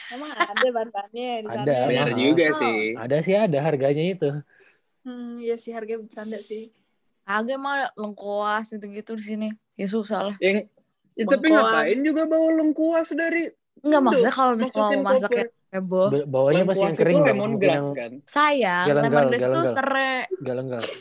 Emang 0.09 0.29
ada 0.33 0.65
bahan-bahannya 0.65 1.29
di 1.41 1.47
sana. 1.47 1.65
Ada, 1.65 2.13
juga 2.15 2.45
Oh. 2.49 2.57
sih. 2.57 2.77
Ada 2.93 3.17
sih 3.21 3.35
ada 3.35 3.57
harganya 3.59 4.05
itu. 4.05 4.29
Hmm, 5.01 5.37
iya 5.37 5.55
sih 5.55 5.69
harganya 5.69 6.05
bercanda 6.05 6.37
sih. 6.37 6.69
Agak 7.23 7.57
emang 7.57 7.73
ada 7.77 7.87
lengkoas 7.93 8.73
gitu-gitu 8.73 9.13
di 9.13 9.23
sini. 9.23 9.49
Ya 9.73 9.85
susah 9.85 10.33
lah. 10.33 10.35
Yang 10.41 10.69
ya, 11.13 11.25
tapi 11.25 11.45
ngapain 11.49 11.99
juga 12.01 12.25
bawa 12.25 12.49
lengkuas 12.57 13.13
dari 13.13 13.49
Enggak 13.79 14.01
maksudnya 14.03 14.33
kalau 14.33 14.53
misalnya 14.59 14.97
mau 14.97 15.07
masak 15.07 15.29
kayak 15.31 15.49
heboh. 15.71 16.07
Ba- 16.11 16.27
Bawahnya 16.27 16.63
pasti 16.65 16.81
yang 16.81 16.91
Lengkuas 16.91 16.99
kering 16.99 17.15
itu 17.15 17.29
lemongrass 17.29 17.53
bukan 17.53 17.79
yang 17.79 17.95
kan. 17.95 18.11
Sayang, 18.27 18.85
Galang-gal, 18.89 19.07
lemongrass 19.07 19.43
tuh 19.47 19.65
serai. 19.71 20.19
galenggal. 20.41 20.83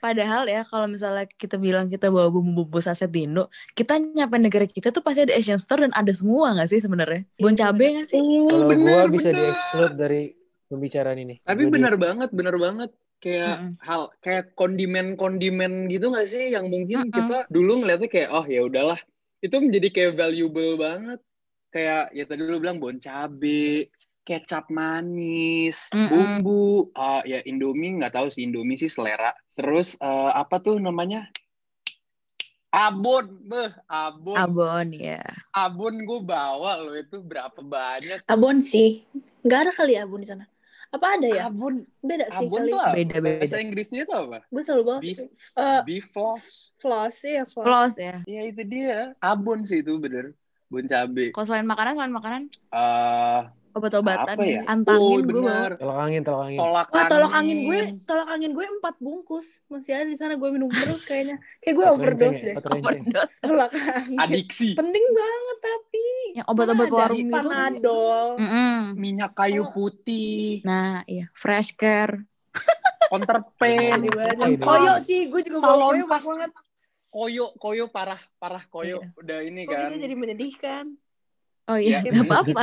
Padahal 0.00 0.48
ya 0.48 0.64
kalau 0.64 0.88
misalnya 0.88 1.28
kita 1.28 1.60
bilang 1.60 1.86
kita 1.92 2.08
bawa 2.08 2.32
bumbu-bumbu 2.32 2.80
saset 2.80 3.12
di 3.12 3.28
Indo, 3.28 3.52
kita 3.76 4.00
nyampe 4.00 4.40
negara 4.40 4.64
kita 4.64 4.88
tuh 4.90 5.04
pasti 5.04 5.28
ada 5.28 5.36
Asian 5.36 5.60
store 5.60 5.84
dan 5.84 5.92
ada 5.92 6.12
semua 6.16 6.56
gak 6.56 6.68
sih 6.72 6.80
sebenarnya? 6.80 7.28
Bon 7.36 7.52
cabe 7.52 8.00
gak 8.00 8.08
sih? 8.08 8.18
Oh, 8.18 8.48
Kalau 8.48 8.64
gua 8.64 8.72
benar, 8.72 9.04
bisa 9.12 9.28
dieksplor 9.30 9.90
dari 9.94 10.32
pembicaraan 10.66 11.18
ini. 11.20 11.34
Tapi 11.44 11.62
Gua 11.62 11.70
di- 11.70 11.74
benar 11.76 11.94
banget, 12.00 12.28
benar 12.32 12.56
banget. 12.56 12.90
Kayak 13.20 13.52
Mm-mm. 13.60 13.72
hal 13.84 14.02
kayak 14.24 14.44
kondimen-kondimen 14.56 15.92
gitu 15.92 16.08
nggak 16.08 16.24
sih 16.24 16.56
yang 16.56 16.72
mungkin 16.72 17.04
Mm-mm. 17.04 17.12
kita 17.12 17.44
dulu 17.52 17.84
ngeliatnya 17.84 18.08
kayak 18.08 18.28
oh 18.32 18.44
ya 18.48 18.60
udahlah. 18.64 19.00
Itu 19.44 19.60
menjadi 19.60 19.88
kayak 19.92 20.12
valuable 20.16 20.80
banget. 20.80 21.20
Kayak 21.70 22.02
ya 22.16 22.24
tadi 22.26 22.40
lu 22.48 22.58
bilang 22.58 22.80
bon 22.80 22.96
cabe, 22.96 23.92
kecap 24.26 24.68
manis, 24.70 25.90
Mm-mm. 25.90 26.08
bumbu, 26.08 26.92
ah 26.94 27.20
ya 27.26 27.40
Indomie 27.48 27.96
nggak 27.98 28.14
tahu 28.14 28.26
sih 28.30 28.46
Indomie 28.46 28.78
sih 28.78 28.90
selera. 28.92 29.32
Terus 29.56 29.96
eh, 29.98 30.30
apa 30.32 30.60
tuh 30.62 30.76
namanya? 30.78 31.26
Abon, 32.70 33.26
beh, 33.50 33.74
abon, 33.90 34.38
Abon 34.38 34.88
ya. 34.94 35.18
abon 35.50 35.94
gue 36.06 36.20
bawa 36.22 36.78
loh 36.78 36.94
itu 36.94 37.18
berapa 37.18 37.58
banyak? 37.58 38.22
Abon 38.30 38.62
sih. 38.62 39.02
Nggak 39.42 39.58
ada 39.66 39.72
kali 39.74 39.98
ya 39.98 40.06
abon 40.06 40.22
di 40.22 40.28
sana. 40.30 40.46
Apa 40.94 41.18
ada 41.18 41.26
ya? 41.26 41.50
Abon, 41.50 41.82
Beda 41.98 42.30
sih 42.30 42.46
abon 42.46 42.62
kali. 42.62 42.70
tuh 42.70 42.78
apa? 42.78 42.94
Beda-beda. 42.94 43.42
Bahasa 43.42 43.58
Inggrisnya 43.58 44.06
itu 44.06 44.14
apa? 44.14 44.38
Gue 44.46 44.62
selalu 44.62 44.82
bawa 44.86 44.98
Beef. 45.02 45.18
eh, 45.58 45.80
Beef 45.82 46.06
floss. 46.14 46.46
floss 46.78 47.16
ya 47.26 47.42
floss. 47.42 47.66
Close 47.66 47.96
ya. 47.98 48.16
Ya 48.22 48.42
itu 48.46 48.62
dia. 48.62 49.18
Abon 49.18 49.66
sih 49.66 49.82
itu 49.82 49.98
bener. 49.98 50.30
Bon 50.70 50.86
cabe. 50.86 51.34
Kalau 51.34 51.46
selain 51.50 51.66
makanan, 51.66 51.98
selain 51.98 52.14
makanan, 52.14 52.42
Eh, 52.70 53.40
obat-obatan 53.72 54.34
Apa 54.34 54.42
ya? 54.42 54.58
ya. 54.58 54.60
Antangin 54.66 55.22
oh, 55.22 55.40
gue. 55.40 55.56
Tolak 55.76 55.98
angin, 56.00 56.22
tolak 56.22 56.42
angin. 56.44 56.58
Tolak 56.58 56.86
Wah, 56.88 57.04
tolak 57.06 57.32
angin 57.32 57.36
angin 57.36 57.58
gue, 57.62 57.78
tolak 58.04 58.28
angin 58.28 58.50
gue 58.50 58.66
empat 58.68 58.94
bungkus. 58.98 59.46
Masih 59.66 59.92
ada 59.94 60.06
di 60.06 60.18
sana 60.18 60.34
gue 60.34 60.48
minum 60.48 60.68
terus 60.68 61.02
kayaknya. 61.02 61.36
Kayak 61.58 61.74
gue 61.74 61.86
overdose 61.86 62.40
deh. 62.40 62.52
ya, 62.52 62.54
renceng. 62.56 62.80
Overdose. 62.80 63.34
Tolak 63.46 63.70
angin. 63.72 64.18
Adiksi. 64.18 64.68
Penting 64.74 65.04
banget 65.10 65.58
tapi. 65.58 66.06
Yang 66.34 66.46
obat-obat 66.46 66.86
ada 66.86 66.96
warung 66.96 67.20
gitu. 67.20 67.34
Panadol. 67.34 68.26
Mm-mm. 68.36 68.74
Minyak 68.94 69.32
kayu 69.32 69.62
Oh. 69.62 69.70
putih. 69.70 70.62
Nah, 70.62 71.02
iya. 71.04 71.26
Fresh 71.32 71.74
care. 71.74 72.26
Counterpain. 73.08 74.00
Ini. 74.00 74.58
koyo 74.58 74.94
sih, 74.98 75.26
gue 75.26 75.40
juga 75.42 75.58
bawa 75.58 75.66
Salon 75.66 75.92
koyo 75.92 76.04
pas- 76.06 76.26
banget. 76.26 76.50
Koyo, 77.10 77.46
koyo 77.58 77.84
parah, 77.90 78.22
parah 78.38 78.62
koyo. 78.66 79.02
Iya. 79.02 79.18
Udah 79.18 79.38
ini 79.42 79.66
Kok 79.66 79.74
kan. 79.74 79.90
kita 79.90 79.96
jadi 79.98 80.14
menyedihkan. 80.14 80.84
Oh 81.66 81.78
iya, 81.78 82.02
Ya. 82.02 82.10
nggak 82.10 82.26
apa-apa. 82.26 82.62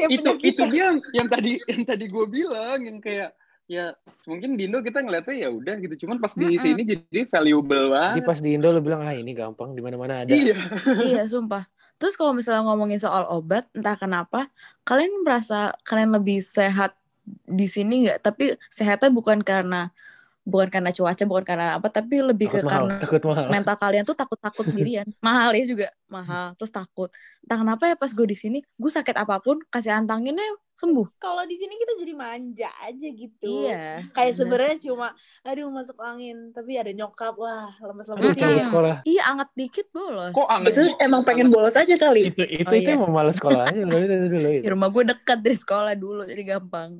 Ya, 0.00 0.06
itu 0.08 0.30
itu 0.40 0.62
dia 0.72 0.88
yang, 0.88 0.98
yang 1.14 1.28
tadi 1.28 1.52
yang 1.68 1.82
tadi 1.84 2.04
gue 2.08 2.26
bilang 2.26 2.80
yang 2.80 2.98
kayak 2.98 3.36
ya 3.70 3.94
mungkin 4.26 4.58
di 4.58 4.66
Indo 4.66 4.82
kita 4.82 5.00
ngeliatnya 5.00 5.36
ya 5.36 5.48
udah 5.48 5.74
gitu 5.78 6.04
cuman 6.04 6.18
pas 6.18 6.34
di 6.34 6.44
Mm-mm. 6.44 6.60
sini 6.60 6.82
jadi 6.82 7.20
valuable 7.30 7.88
Jadi 7.88 7.92
banget 7.94 8.24
pas 8.26 8.38
di 8.40 8.50
Indo 8.56 8.68
lu 8.72 8.80
bilang 8.82 9.06
ah 9.06 9.14
ini 9.14 9.32
gampang 9.32 9.72
di 9.72 9.80
mana-mana 9.80 10.26
ada. 10.26 10.32
iya 10.32 10.58
iya, 11.04 11.22
sumpah. 11.24 11.64
Terus 11.96 12.18
kalau 12.18 12.34
misalnya 12.34 12.66
ngomongin 12.66 12.98
soal 12.98 13.30
obat, 13.30 13.70
entah 13.78 13.94
kenapa, 13.94 14.50
kalian 14.82 15.22
merasa 15.22 15.70
kalian 15.86 16.10
lebih 16.18 16.42
sehat 16.42 16.98
di 17.46 17.70
sini 17.70 18.10
nggak? 18.10 18.18
Tapi 18.26 18.58
sehatnya 18.74 19.08
bukan 19.14 19.38
karena 19.46 19.94
bukan 20.42 20.68
karena 20.68 20.90
cuaca, 20.90 21.22
bukan 21.22 21.44
karena 21.46 21.66
apa, 21.78 21.86
tapi 21.86 22.18
lebih 22.18 22.50
Takut 22.50 22.62
ke 22.62 22.66
mahal, 22.66 22.82
karena 22.90 22.98
takut 22.98 23.22
mahal. 23.30 23.46
mental 23.46 23.76
kalian 23.78 24.04
tuh 24.06 24.16
takut-takut 24.18 24.64
sendirian. 24.70 25.06
mahal 25.22 25.54
ya 25.54 25.64
juga, 25.64 25.88
mahal. 26.10 26.58
Terus 26.58 26.72
takut. 26.74 27.08
Entah 27.46 27.58
kenapa 27.62 27.82
ya 27.86 27.94
pas 27.94 28.10
gue 28.10 28.26
di 28.26 28.34
sini, 28.34 28.58
gue 28.60 28.90
sakit 28.90 29.14
apa 29.14 29.38
pun, 29.38 29.62
kasih 29.70 29.94
antanginnya 29.94 30.42
sembuh. 30.82 31.06
Kalau 31.22 31.46
di 31.46 31.54
sini 31.54 31.78
kita 31.78 31.92
jadi 32.02 32.12
manja 32.18 32.70
aja 32.82 33.08
gitu. 33.14 33.70
Iya. 33.70 34.10
Kayak 34.10 34.32
sebenarnya 34.34 34.76
cuma 34.90 35.14
aduh 35.46 35.70
masuk 35.70 35.94
angin, 36.02 36.50
tapi 36.50 36.74
ada 36.74 36.90
nyokap, 36.90 37.38
wah 37.38 37.70
lemes-lemes 37.78 38.34
dikit. 38.34 38.66
sekolah. 38.66 38.96
Iya, 39.06 39.22
anget 39.30 39.48
dikit 39.54 39.86
bolos. 39.94 40.34
kok 40.34 40.48
anget 40.50 40.74
Itu 40.74 40.82
emang 40.98 41.22
pengen 41.22 41.48
bolos 41.54 41.78
aja 41.78 41.94
kali. 41.94 42.34
Itu 42.34 42.42
itu 42.42 42.66
Oh, 42.66 42.74
itu 42.74 42.90
iya. 42.90 42.98
emang 42.98 43.12
males 43.14 43.38
sekolahnya 43.38 43.84
dulu 43.86 44.02
itu 44.02 44.14
dulu 44.26 44.48
itu. 44.50 44.62
Di 44.66 44.70
rumah 44.72 44.88
gue 44.90 45.02
dekat 45.06 45.38
dari 45.38 45.56
sekolah 45.56 45.94
dulu, 45.94 46.22
jadi 46.26 46.42
gampang. 46.58 46.90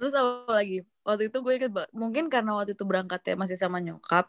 Terus 0.00 0.12
apa 0.16 0.50
lagi? 0.50 0.82
Waktu 1.06 1.30
itu 1.30 1.38
gue 1.40 1.52
inget 1.54 1.72
banget, 1.72 1.90
mungkin 1.94 2.24
karena 2.32 2.56
waktu 2.58 2.74
itu 2.74 2.84
berangkatnya 2.84 3.38
masih 3.38 3.54
sama 3.54 3.78
nyokap. 3.78 4.26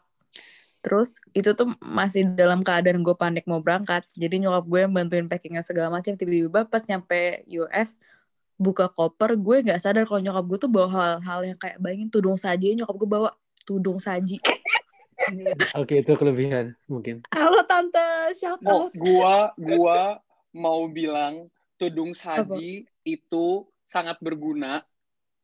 Terus 0.80 1.12
itu 1.36 1.52
tuh 1.52 1.68
masih 1.84 2.24
dalam 2.32 2.64
keadaan 2.64 3.04
gue 3.04 3.12
panik 3.12 3.44
mau 3.44 3.60
berangkat. 3.60 4.08
Jadi 4.16 4.44
nyokap 4.44 4.64
gue 4.64 4.80
yang 4.88 4.92
bantuin 4.96 5.28
packingnya 5.28 5.60
segala 5.60 5.92
macam. 5.92 6.16
Tiba-tiba 6.16 6.64
pas 6.68 6.80
nyampe 6.88 7.44
US, 7.52 8.00
buka 8.60 8.92
koper, 8.92 9.40
gue 9.40 9.56
nggak 9.64 9.80
sadar 9.80 10.04
kalau 10.04 10.20
nyokap 10.20 10.44
gue 10.44 10.58
tuh 10.60 10.70
bawa 10.70 10.88
hal-hal 10.92 11.40
yang 11.48 11.58
kayak 11.58 11.80
bayangin 11.80 12.12
tudung 12.12 12.36
saji. 12.36 12.76
Nyokap 12.76 12.92
gue 12.94 13.08
bawa 13.08 13.30
tudung 13.64 13.96
saji. 13.96 14.36
Oke 15.80 16.00
itu 16.00 16.12
kelebihan 16.12 16.76
mungkin. 16.84 17.24
Halo 17.32 17.64
tante, 17.64 18.36
shout 18.36 18.60
Oh, 18.64 18.88
out. 18.88 18.92
gua 18.92 19.52
gua 19.56 20.00
mau 20.50 20.84
bilang 20.88 21.48
tudung 21.76 22.12
saji 22.12 22.84
itu 23.04 23.46
sangat 23.84 24.20
berguna 24.20 24.76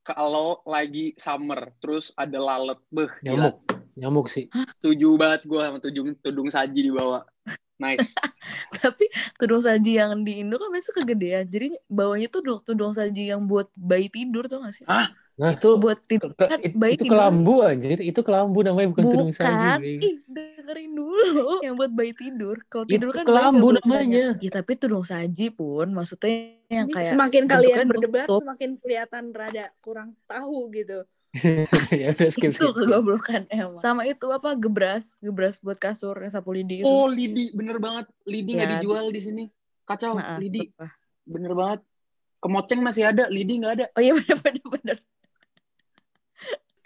kalau 0.01 0.61
lagi 0.65 1.17
summer 1.17 1.73
terus 1.81 2.13
ada 2.15 2.37
lalat 2.37 2.79
beh 2.89 3.11
gila. 3.21 3.33
Nyamuk. 3.33 3.57
Nyamuk 3.97 4.27
sih. 4.29 4.45
setuju 4.77 5.17
banget 5.17 5.49
gue 5.49 5.61
sama 5.61 5.79
tudung 5.81 6.13
tudung 6.21 6.49
saji 6.53 6.81
di 6.85 6.93
bawah 6.93 7.25
nice 7.79 8.13
Tapi 8.83 9.05
tudung 9.41 9.63
saji 9.63 9.99
yang 9.99 10.13
di 10.23 10.43
Indo 10.43 10.57
kan 10.61 10.69
biasanya 10.71 10.97
kegedean. 11.03 11.45
Jadi 11.49 11.67
bawahnya 11.91 12.29
tuh 12.31 12.41
tudung, 12.45 12.61
tudung 12.63 12.93
saji 12.95 13.23
yang 13.33 13.43
buat 13.45 13.69
bayi 13.77 14.07
tidur 14.13 14.47
tuh 14.47 14.63
gak 14.63 14.75
sih? 14.75 14.87
ah 14.89 15.09
Nah 15.37 15.53
itu 15.53 15.69
Buat 15.77 15.99
tidur 16.09 16.33
ke- 16.33 16.49
kan 16.49 16.61
bayi 16.73 16.95
itu 16.97 17.05
tidur. 17.05 17.13
kelambu 17.13 17.55
anjir. 17.61 17.99
Itu 18.01 18.21
kelambu 18.25 18.59
namanya 18.65 18.89
bukan, 18.89 19.05
tudung 19.05 19.33
saji. 19.37 19.53
Bukan, 19.53 19.81
ih 20.01 20.15
dengerin 20.25 20.91
dulu 20.97 21.45
yang 21.67 21.75
buat 21.77 21.93
bayi 21.93 22.13
tidur. 22.17 22.57
Kalau 22.73 22.85
Itu 22.89 22.93
tidur 22.97 23.11
kan 23.13 23.25
bayi 23.25 23.29
kelambu 23.29 23.69
namanya. 23.77 24.25
Ya 24.41 24.51
tapi 24.57 24.73
tudung 24.81 25.05
saji 25.05 25.47
pun 25.53 25.87
maksudnya 25.93 26.33
yang 26.73 26.89
Ini 26.89 26.95
kayak 26.97 27.13
semakin 27.13 27.43
kalian 27.53 27.85
berdebat, 27.85 28.29
semakin 28.33 28.71
kelihatan 28.81 29.25
rada 29.37 29.65
kurang 29.85 30.09
tahu 30.25 30.73
gitu. 30.73 31.05
ya 32.01 32.07
udah 32.11 32.29
skip 32.29 32.51
itu 32.51 32.57
skip. 32.57 32.69
skip. 32.69 32.75
kegoblokan 32.77 33.43
emang. 33.49 33.79
Sama 33.79 34.03
itu 34.03 34.27
apa 34.27 34.53
gebras, 34.53 35.17
gebras 35.19 35.59
buat 35.59 35.77
kasur 35.77 36.17
yang 36.17 36.29
sapu 36.29 36.51
lidi 36.51 36.81
itu. 36.81 36.87
oh 36.87 37.07
lidi 37.07 37.53
bener 37.53 37.77
banget 37.77 38.07
lidi 38.23 38.51
nggak 38.53 38.67
Ya. 38.67 38.75
dijual 38.77 39.07
di 39.09 39.21
sini 39.21 39.45
kacau 39.83 40.15
Nah, 40.15 40.37
lidi 40.37 40.69
apa? 40.73 40.95
bener 41.23 41.53
banget 41.53 41.81
kemoceng 42.39 42.81
masih 42.81 43.05
ada 43.05 43.27
lidi 43.27 43.59
nggak 43.59 43.75
ada 43.75 43.87
Oh 43.93 44.01
iya 44.01 44.13
bener 44.19 44.39
bener 44.41 44.65
bener. 44.67 44.99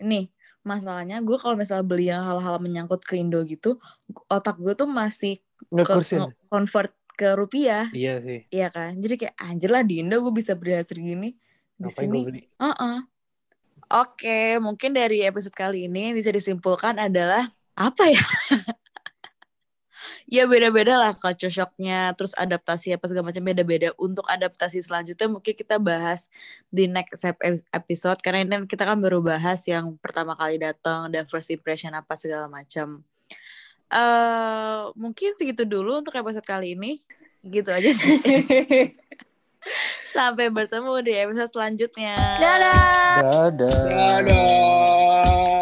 Nih 0.00 0.32
masalahnya 0.60 1.20
gue 1.20 1.36
kalau 1.36 1.56
misalnya 1.56 1.82
beli 1.82 2.08
yang 2.08 2.20
hal-hal 2.20 2.56
menyangkut 2.58 3.00
ke 3.00 3.16
Indo 3.16 3.40
gitu, 3.42 3.80
otak 4.28 4.60
gue 4.60 4.76
tuh 4.76 4.84
masih 4.84 5.40
ke, 5.66 5.94
convert 6.48 6.92
ke 7.16 7.32
rupiah, 7.32 7.88
Iya 7.92 8.20
sih. 8.20 8.44
iya 8.48 8.68
kan? 8.68 8.96
Jadi 8.96 9.14
kayak 9.18 9.36
anjir 9.36 9.68
lah 9.68 9.80
di 9.80 10.00
Indo 10.00 10.20
gue 10.20 10.32
bisa 10.32 10.52
beli 10.52 10.72
hasil 10.72 10.96
gini 10.96 11.32
di 11.76 11.80
Ngapain 11.80 11.96
sini. 12.02 12.12
gue 12.14 12.28
beli? 12.28 12.42
Heeh. 12.56 12.96
Oke, 13.90 14.62
mungkin 14.62 14.94
dari 14.94 15.26
episode 15.26 15.50
kali 15.50 15.90
ini 15.90 16.14
bisa 16.14 16.30
disimpulkan 16.30 16.94
adalah 16.94 17.50
apa 17.74 18.06
ya? 18.06 18.22
ya 20.30 20.46
beda-beda 20.46 20.94
lah 20.94 21.10
culture 21.18 21.50
shocknya, 21.50 22.14
terus 22.14 22.30
adaptasi 22.38 22.94
apa 22.94 23.10
segala 23.10 23.34
macam 23.34 23.42
beda-beda. 23.42 23.90
Untuk 23.98 24.22
adaptasi 24.30 24.78
selanjutnya 24.78 25.26
mungkin 25.26 25.58
kita 25.58 25.82
bahas 25.82 26.30
di 26.70 26.86
next 26.86 27.18
ep- 27.26 27.66
episode 27.74 28.22
karena 28.22 28.46
ini 28.46 28.70
kita 28.70 28.86
kan 28.86 28.94
baru 29.02 29.18
bahas 29.18 29.66
yang 29.66 29.98
pertama 29.98 30.38
kali 30.38 30.62
datang 30.62 31.10
dan 31.10 31.26
first 31.26 31.50
impression 31.50 31.90
apa 31.90 32.14
segala 32.14 32.46
macam. 32.46 33.02
eh 33.90 34.82
mungkin 34.94 35.34
segitu 35.34 35.66
dulu 35.66 35.98
untuk 35.98 36.14
episode 36.14 36.46
kali 36.46 36.78
ini. 36.78 37.02
Gitu 37.42 37.66
aja 37.74 37.90
sih. 37.90 38.22
Sampai 40.10 40.50
bertemu 40.50 40.94
di 41.04 41.12
episode 41.14 41.50
selanjutnya. 41.52 42.16
Dadah! 42.40 43.22
Dadah. 43.22 43.78
Dadah. 43.88 45.59